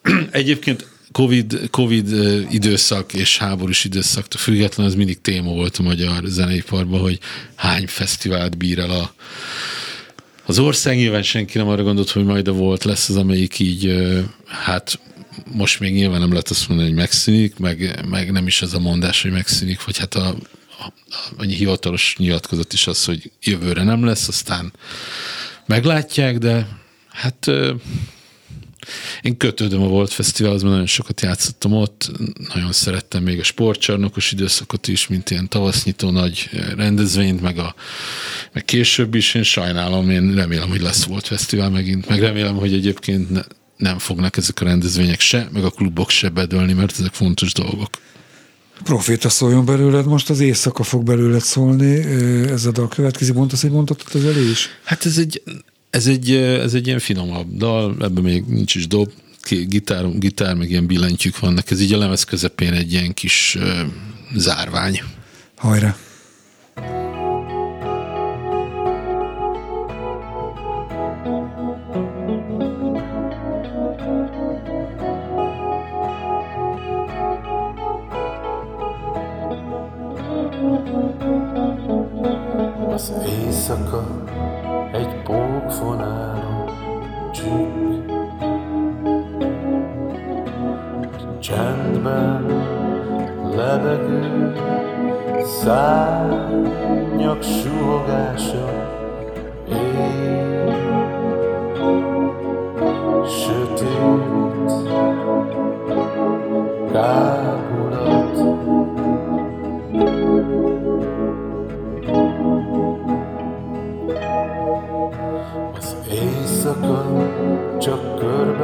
Egyébként 0.30 0.86
COVID, 1.12 1.68
COVID 1.70 2.08
időszak 2.50 3.12
és 3.12 3.38
háborús 3.38 3.84
időszak 3.84 4.26
független, 4.36 4.86
az 4.86 4.94
mindig 4.94 5.20
téma 5.20 5.50
volt 5.50 5.76
a 5.76 5.82
magyar 5.82 6.22
zeneiparban, 6.24 7.00
hogy 7.00 7.18
hány 7.54 7.86
fesztivált 7.86 8.56
bír 8.56 8.78
el 8.78 8.90
a, 8.90 9.14
az 10.46 10.58
ország. 10.58 10.96
Nyilván 10.96 11.22
senki 11.22 11.58
nem 11.58 11.68
arra 11.68 11.82
gondolt, 11.82 12.10
hogy 12.10 12.24
majd 12.24 12.48
a 12.48 12.52
volt 12.52 12.84
lesz 12.84 13.08
az, 13.08 13.16
amelyik 13.16 13.58
így, 13.58 13.94
hát 14.46 15.00
most 15.52 15.80
még 15.80 15.94
nyilván 15.94 16.20
nem 16.20 16.30
lehet 16.30 16.48
azt 16.48 16.68
mondani, 16.68 16.88
hogy 16.88 16.98
megszűnik, 16.98 17.56
meg, 17.58 18.04
meg 18.08 18.32
nem 18.32 18.46
is 18.46 18.62
az 18.62 18.74
a 18.74 18.78
mondás, 18.78 19.22
hogy 19.22 19.30
megszűnik, 19.30 19.84
vagy 19.84 19.98
hát 19.98 20.14
a, 20.14 20.28
a, 20.78 20.92
a 21.36 21.42
hivatalos 21.42 22.14
nyilatkozat 22.18 22.72
is 22.72 22.86
az, 22.86 23.04
hogy 23.04 23.30
jövőre 23.42 23.82
nem 23.82 24.04
lesz, 24.04 24.28
aztán 24.28 24.72
meglátják, 25.66 26.38
de 26.38 26.68
hát 27.10 27.50
én 29.22 29.36
kötődöm 29.36 29.82
a 29.82 29.86
Volt 29.86 30.12
Fesztiválhoz, 30.12 30.62
mert 30.62 30.72
nagyon 30.72 30.88
sokat 30.88 31.20
játszottam 31.20 31.72
ott, 31.72 32.10
nagyon 32.54 32.72
szerettem 32.72 33.22
még 33.22 33.38
a 33.38 33.42
sportcsarnokos 33.42 34.32
időszakot 34.32 34.88
is, 34.88 35.08
mint 35.08 35.30
ilyen 35.30 35.48
tavasznyitó 35.48 36.10
nagy 36.10 36.50
rendezvényt, 36.76 37.40
meg, 37.40 37.58
a, 37.58 37.74
meg 38.52 38.64
később 38.64 39.14
is, 39.14 39.34
én 39.34 39.42
sajnálom, 39.42 40.10
én 40.10 40.34
remélem, 40.34 40.68
hogy 40.68 40.80
lesz 40.80 41.04
Volt 41.04 41.26
Fesztivál 41.26 41.70
megint, 41.70 42.08
meg 42.08 42.20
remélem, 42.20 42.56
hogy 42.56 42.72
egyébként 42.72 43.30
ne, 43.30 43.42
nem 43.76 43.98
fognak 43.98 44.36
ezek 44.36 44.60
a 44.60 44.64
rendezvények 44.64 45.20
se, 45.20 45.48
meg 45.52 45.64
a 45.64 45.70
klubok 45.70 46.10
se 46.10 46.28
bedőlni, 46.28 46.72
mert 46.72 46.98
ezek 46.98 47.12
fontos 47.12 47.52
dolgok. 47.52 47.90
Proféta 48.82 49.28
szóljon 49.28 49.64
belőled, 49.64 50.06
most 50.06 50.30
az 50.30 50.40
éjszaka 50.40 50.82
fog 50.82 51.02
belőled 51.04 51.40
szólni, 51.40 51.96
ez 52.50 52.66
a 52.66 52.70
dal 52.70 52.88
következik, 52.88 53.34
mondtad, 53.34 53.60
hogy 53.60 53.70
mondtad 53.70 54.00
az 54.12 54.24
elé 54.24 54.50
is? 54.50 54.68
Hát 54.84 55.06
ez 55.06 55.18
egy, 55.18 55.42
ez 55.90 56.06
egy, 56.06 56.30
ez 56.34 56.74
egy 56.74 56.86
ilyen 56.86 56.98
finomabb 56.98 57.56
dal, 57.56 57.96
ebben 58.00 58.22
még 58.22 58.44
nincs 58.46 58.74
is 58.74 58.86
dob, 58.86 59.10
gitár, 59.66 60.18
gitár 60.18 60.54
meg 60.54 60.70
ilyen 60.70 60.86
billentyűk 60.86 61.38
vannak, 61.38 61.70
ez 61.70 61.80
így 61.80 61.92
a 61.92 61.98
lemez 61.98 62.24
közepén 62.24 62.72
egy 62.72 62.92
ilyen 62.92 63.14
kis 63.14 63.58
zárvány. 64.36 65.02
Hajrá! 65.56 65.96
Az 83.04 83.12
éjszaka 83.26 84.06
egy 84.92 85.22
pókfonálon 85.22 86.70
csüng. 87.32 88.04
Csendben 91.38 92.46
lebegő 93.56 94.52
szárnyak 95.62 97.42
suhogása 97.42 98.68
ég. 99.68 100.72
Sötét 103.26 104.72
kábulat 106.92 107.43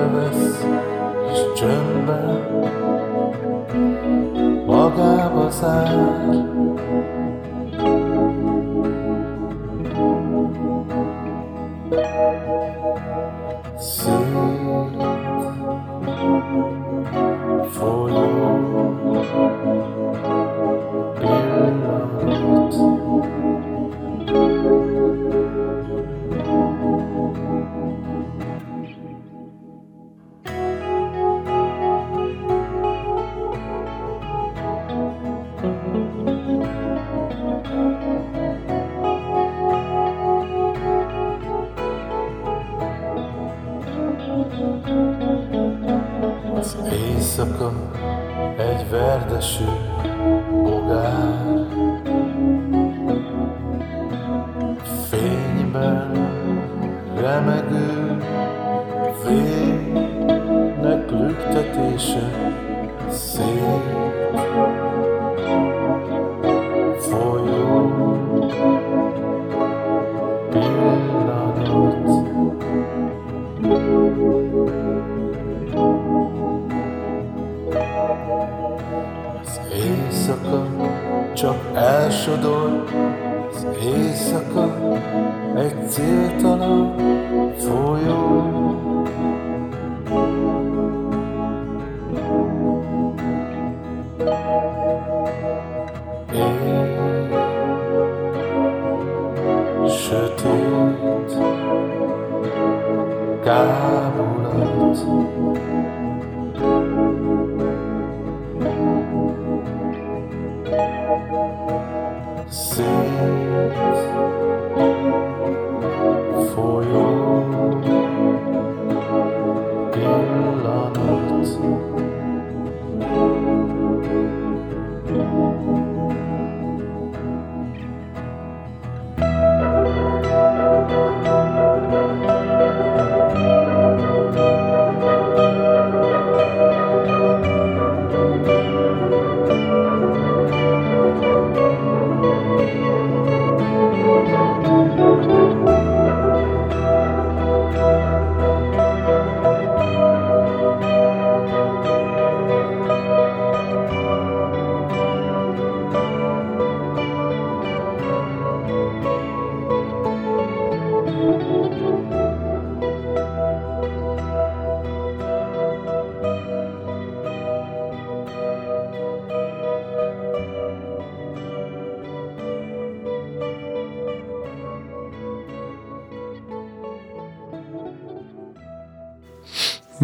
csak 0.01 0.09
körbevesz, 0.09 0.65
és 1.33 1.61
csöndben 1.61 2.49
magába 4.67 5.51
zár. 5.51 6.50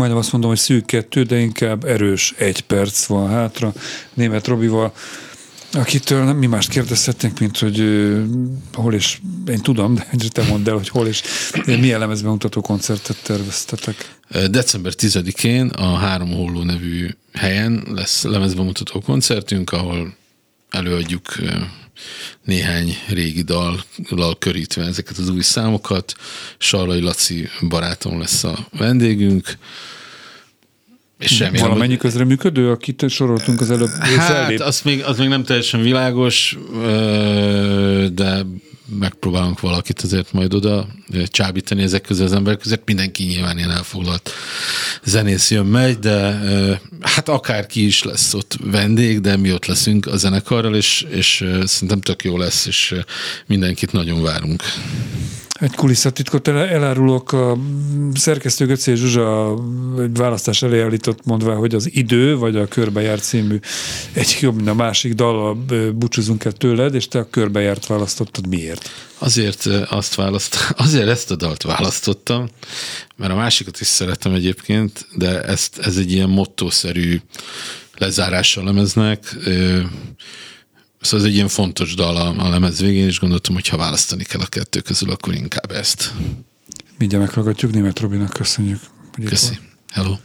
Majdnem 0.07 0.25
azt 0.25 0.33
mondom, 0.33 0.51
hogy 0.51 0.59
szűk 0.59 0.87
kettő, 0.87 1.23
de 1.23 1.39
inkább 1.39 1.85
erős 1.85 2.35
egy 2.37 2.61
perc 2.61 3.05
van 3.05 3.29
hátra. 3.29 3.73
Német 4.15 4.47
Robival, 4.47 4.93
akitől 5.73 6.25
nem 6.25 6.37
mi 6.37 6.47
mást 6.47 6.69
kérdezhetnénk, 6.69 7.39
mint 7.39 7.59
hogy 7.59 7.81
uh, 7.81 8.25
hol 8.73 8.95
és 8.95 9.19
én 9.49 9.61
tudom, 9.61 9.95
de 9.95 10.29
te 10.33 10.43
mondd 10.43 10.69
el, 10.69 10.75
hogy 10.75 10.89
hol 10.89 11.07
és 11.07 11.23
milyen 11.65 11.99
lemezbemutató 11.99 12.61
koncertet 12.61 13.23
terveztetek. 13.23 14.15
December 14.51 14.93
10-én 14.97 15.67
a 15.67 15.95
Három 15.95 16.31
Holló 16.31 16.63
nevű 16.63 17.09
helyen 17.33 17.87
lesz 17.95 18.23
lemezbemutató 18.23 19.01
koncertünk, 19.01 19.73
ahol 19.73 20.15
előadjuk 20.71 21.35
néhány 22.45 22.97
régi 23.09 23.43
dallal 23.43 24.39
körítve 24.39 24.85
ezeket 24.85 25.19
az 25.19 25.29
új 25.29 25.43
számokat. 25.43 26.15
Sarlai 26.59 27.01
Laci 27.01 27.49
barátom 27.69 28.19
lesz 28.19 28.45
a 28.45 28.69
vendégünk. 28.71 29.59
És 31.19 31.35
semmi. 31.35 31.59
Valamennyi 31.59 31.97
közreműködő, 31.97 32.71
akit 32.71 33.09
soroltunk 33.09 33.61
az 33.61 33.71
előbb? 33.71 33.91
Hát, 33.91 34.61
az 34.61 34.81
még, 34.85 35.03
az 35.05 35.19
még 35.19 35.29
nem 35.29 35.45
teljesen 35.45 35.83
világos, 35.83 36.59
de 38.13 38.47
megpróbálunk 38.99 39.61
valakit 39.61 40.01
azért 40.01 40.33
majd 40.33 40.55
oda 40.55 40.87
csábítani 41.27 41.83
ezek 41.83 42.03
közül 42.03 42.25
az 42.25 42.33
emberek 42.33 42.59
között. 42.59 42.83
Mindenki 42.87 43.25
nyilván 43.25 43.59
ilyen 43.59 43.71
elfoglalt 43.71 44.31
zenész 45.05 45.51
jön, 45.51 45.67
megy, 45.67 45.99
de 45.99 46.41
hát 47.01 47.29
akárki 47.29 47.87
is 47.87 48.03
lesz 48.03 48.35
ott 48.35 48.57
vendég, 48.65 49.21
de 49.21 49.37
mi 49.37 49.53
ott 49.53 49.67
leszünk 49.67 50.07
a 50.07 50.17
zenekarral, 50.17 50.75
és, 50.75 51.07
és 51.11 51.45
szerintem 51.65 52.01
tök 52.01 52.25
jó 52.25 52.37
lesz, 52.37 52.67
és 52.67 52.95
mindenkit 53.47 53.93
nagyon 53.93 54.23
várunk. 54.23 54.63
Egy 55.61 55.75
kulisszatitkot 55.75 56.49
elárulok, 56.49 57.33
a 57.33 57.57
szerkesztő 58.15 58.67
Göcé 58.67 58.95
Zsuzsa 58.95 59.59
egy 59.99 60.17
választás 60.17 60.63
elé 60.63 60.81
állított 60.81 61.25
mondva, 61.25 61.55
hogy 61.55 61.75
az 61.75 61.89
idő, 61.93 62.37
vagy 62.37 62.57
a 62.57 62.69
körbejárt 62.69 63.23
című 63.23 63.59
egy 64.13 64.37
jobb, 64.41 64.55
mint 64.55 64.69
a 64.69 64.75
másik 64.75 65.13
dal 65.13 65.55
búcsúzunk 65.95 66.45
el 66.45 66.53
tőled, 66.53 66.95
és 66.95 67.09
te 67.09 67.19
a 67.19 67.31
körbejárt 67.31 67.87
választottad. 67.87 68.47
Miért? 68.47 68.91
Azért 69.19 69.67
azt 69.89 70.15
választ, 70.15 70.57
azért 70.87 71.09
ezt 71.09 71.31
a 71.31 71.37
dalt 71.37 71.63
választottam, 71.63 72.49
mert 73.17 73.33
a 73.33 73.37
másikat 73.37 73.81
is 73.81 73.87
szeretem 73.87 74.35
egyébként, 74.35 75.07
de 75.15 75.43
ezt, 75.43 75.79
ez 75.79 75.97
egy 75.97 76.13
ilyen 76.13 76.29
mottószerű 76.29 77.21
lezárással 77.95 78.65
lemeznek 78.65 79.37
Szóval 81.07 81.21
ez 81.21 81.33
egy 81.33 81.35
ilyen 81.35 81.49
fontos 81.49 81.95
dal 81.95 82.17
a, 82.17 82.45
a 82.45 82.49
lemez 82.49 82.81
végén, 82.81 83.07
és 83.07 83.21
gondoltam, 83.21 83.55
hogy 83.55 83.69
ha 83.69 83.77
választani 83.77 84.25
kell 84.25 84.41
a 84.41 84.47
kettő 84.47 84.81
közül, 84.81 85.11
akkor 85.11 85.35
inkább 85.35 85.71
ezt. 85.71 86.13
Mindjárt 86.99 87.25
meghallgatjuk, 87.25 87.73
német 87.73 87.99
Robinak 87.99 88.33
köszönjük. 88.33 88.81
Köszi. 89.25 89.59
Hello. 89.93 90.17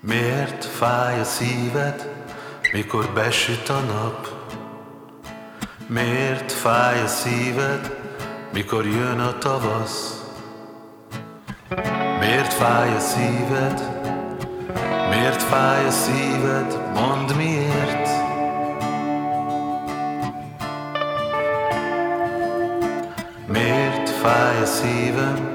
Miért 0.00 0.64
fáj 0.64 1.20
a 1.20 1.24
szíved, 1.24 2.08
mikor 2.72 3.12
besüt 3.14 3.68
a 3.68 3.80
nap? 3.80 4.28
Miért 5.86 6.52
fáj 6.52 7.02
a 7.02 7.06
szíved, 7.06 7.96
mikor 8.52 8.86
jön 8.86 9.18
a 9.18 9.38
tavasz? 9.38 10.23
Miért 12.24 12.52
fáj 12.52 12.94
a 12.94 13.00
szíved? 13.00 13.82
Miért 15.10 15.42
fáj 15.42 15.86
a 15.86 15.90
szíved? 15.90 16.78
Mondd 16.94 17.34
miért? 17.36 18.08
Miért 23.46 24.08
fáj 24.08 24.60
a 24.62 24.66
szívem? 24.66 25.48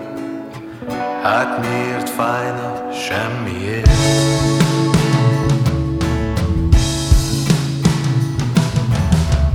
Hát 1.24 1.60
miért 1.60 2.10
fájna 2.10 2.92
semmiért? 2.92 3.90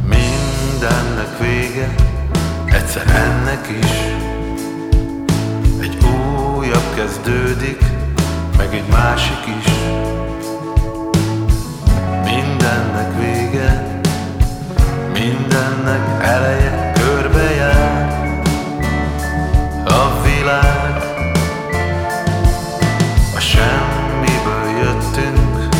Mindennek 0.04 1.38
vége, 1.38 1.94
egyszer 2.70 3.06
ennek 3.06 3.68
is 3.68 4.13
kezdődik, 6.94 7.84
meg 8.56 8.74
egy 8.74 8.88
másik 8.90 9.46
is. 9.58 9.72
Mindennek 12.24 13.18
vége, 13.18 14.00
mindennek 15.12 16.24
eleje, 16.24 16.92
körbejár 16.92 18.42
a 19.84 20.22
világ. 20.22 21.02
A 23.36 23.40
semmiből 23.40 24.68
jöttünk, 24.82 25.74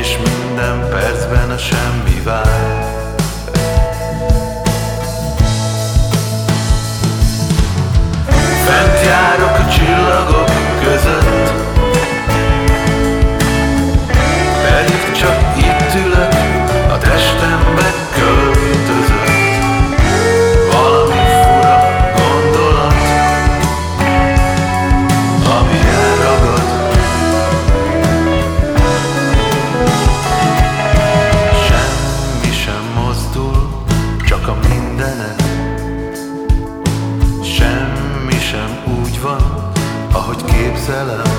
és 0.00 0.16
minden 0.16 0.88
percben 0.90 1.50
a 1.50 1.58
semmi 1.58 2.22
vár. 2.24 2.86
Fent 8.64 9.04
járok 9.04 9.57
van, 39.28 39.70
ahogy 40.12 40.44
képzelem 40.44 41.37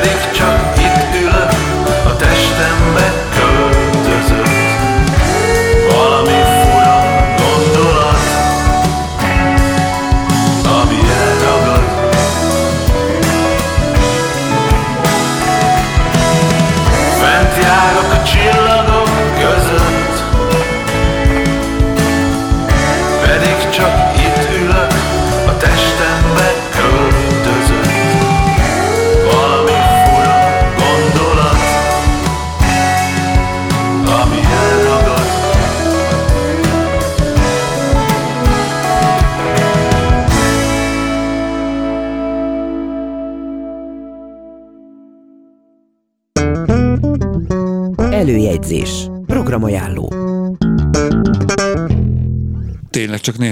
Let 0.00 0.27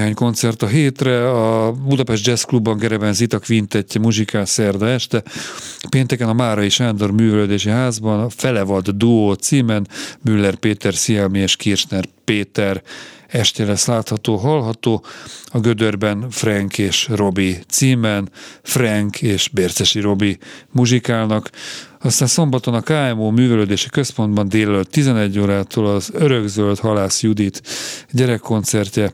néhány 0.06 0.24
koncert 0.24 0.62
a 0.62 0.66
hétre. 0.66 1.30
A 1.30 1.72
Budapest 1.72 2.26
Jazz 2.26 2.42
Clubban 2.42 2.78
Gereben 2.78 3.12
Zita 3.12 3.38
Quintettje 3.38 4.00
muzsikál 4.00 4.44
szerda 4.44 4.88
este. 4.88 5.22
Pénteken 5.88 6.28
a 6.28 6.32
Márai 6.32 6.68
Sándor 6.68 7.10
Művelődési 7.10 7.68
Házban 7.68 8.20
a 8.20 8.28
Felevad 8.28 8.88
Duó 8.88 9.32
címen 9.32 9.88
Müller 10.22 10.54
Péter 10.54 10.94
Szielmi 10.94 11.38
és 11.38 11.56
Kirchner 11.56 12.04
Péter 12.24 12.82
este 13.26 13.64
lesz 13.64 13.86
látható, 13.86 14.36
hallható. 14.36 15.04
A 15.44 15.58
Gödörben 15.58 16.30
Frank 16.30 16.78
és 16.78 17.08
Robi 17.08 17.58
címen 17.68 18.30
Frank 18.62 19.22
és 19.22 19.48
Bércesi 19.48 20.00
Robi 20.00 20.38
muzsikálnak. 20.70 21.50
Aztán 22.00 22.28
szombaton 22.28 22.74
a 22.74 22.80
KMO 22.80 23.30
művelődési 23.30 23.88
központban 23.88 24.48
délelőtt 24.48 24.90
11 24.90 25.38
órától 25.38 25.86
az 25.86 26.10
Örökzöld 26.12 26.78
Halász 26.78 27.22
Judit 27.22 27.62
gyerekkoncertje, 28.10 29.12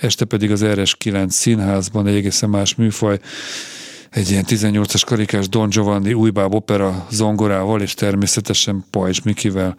este 0.00 0.24
pedig 0.24 0.50
az 0.50 0.60
RS9 0.64 1.28
színházban 1.28 2.06
egy 2.06 2.14
egészen 2.14 2.50
más 2.50 2.74
műfaj 2.74 3.18
egy 4.10 4.30
ilyen 4.30 4.44
18-as 4.48 5.02
karikás 5.06 5.48
Don 5.48 5.68
Giovanni 5.68 6.12
újbáb 6.12 6.54
opera 6.54 7.06
zongorával, 7.10 7.80
és 7.80 7.94
természetesen 7.94 8.84
Pajzs 8.90 9.20
Mikivel, 9.20 9.76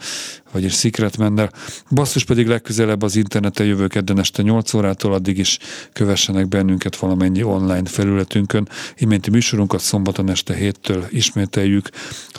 vagyis 0.51 0.73
Secret 0.73 1.17
Mender. 1.17 1.51
Basszus 1.89 2.23
pedig 2.23 2.47
legközelebb 2.47 3.01
az 3.01 3.15
interneten 3.15 3.65
jövő 3.65 3.87
kedden 3.87 4.19
este 4.19 4.41
8 4.41 4.73
órától, 4.73 5.13
addig 5.13 5.37
is 5.37 5.57
kövessenek 5.93 6.47
bennünket 6.47 6.95
valamennyi 6.95 7.43
online 7.43 7.89
felületünkön. 7.89 8.69
Iménti 8.97 9.29
műsorunkat 9.29 9.79
szombaton 9.79 10.29
este 10.29 10.53
héttől 10.53 11.05
ismételjük 11.09 11.89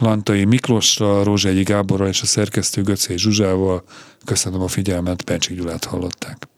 Lantai 0.00 0.44
Miklósra, 0.44 1.22
Rózsegyi 1.22 1.62
Gáborral 1.62 2.08
és 2.08 2.22
a 2.22 2.26
szerkesztő 2.26 2.82
Göcé 2.82 3.16
Zsuzsával. 3.16 3.84
Köszönöm 4.24 4.60
a 4.60 4.68
figyelmet, 4.68 5.24
Bencsik 5.24 5.56
Gyulát 5.56 5.84
hallották. 5.84 6.51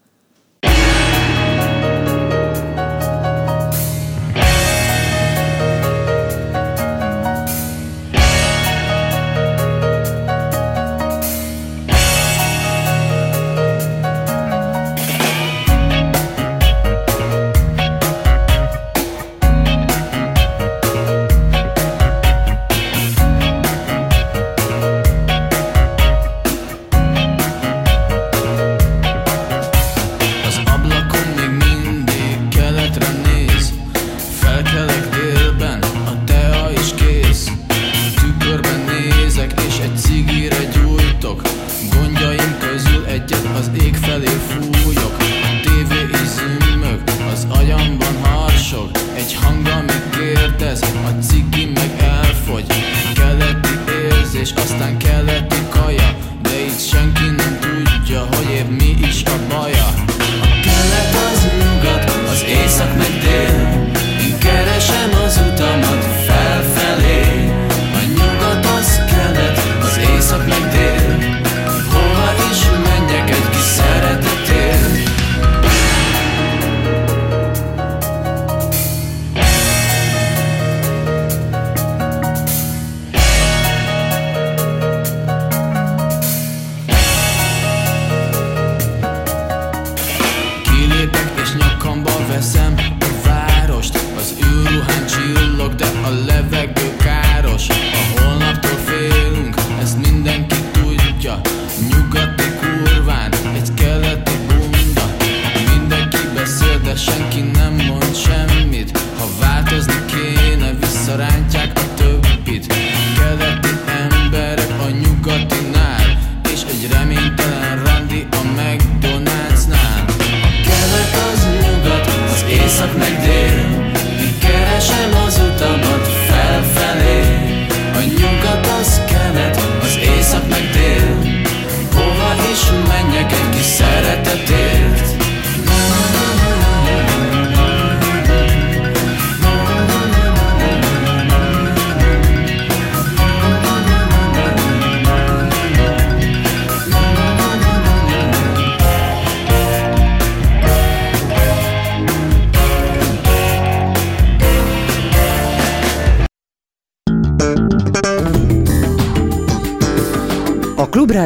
Yeah. 0.65 1.34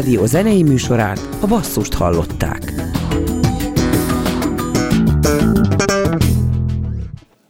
Klubrádió 0.10 0.40
zenei 0.40 0.64
műsorát, 0.64 1.30
a 1.40 1.48
basszust 1.48 1.94
hallották. 1.94 2.69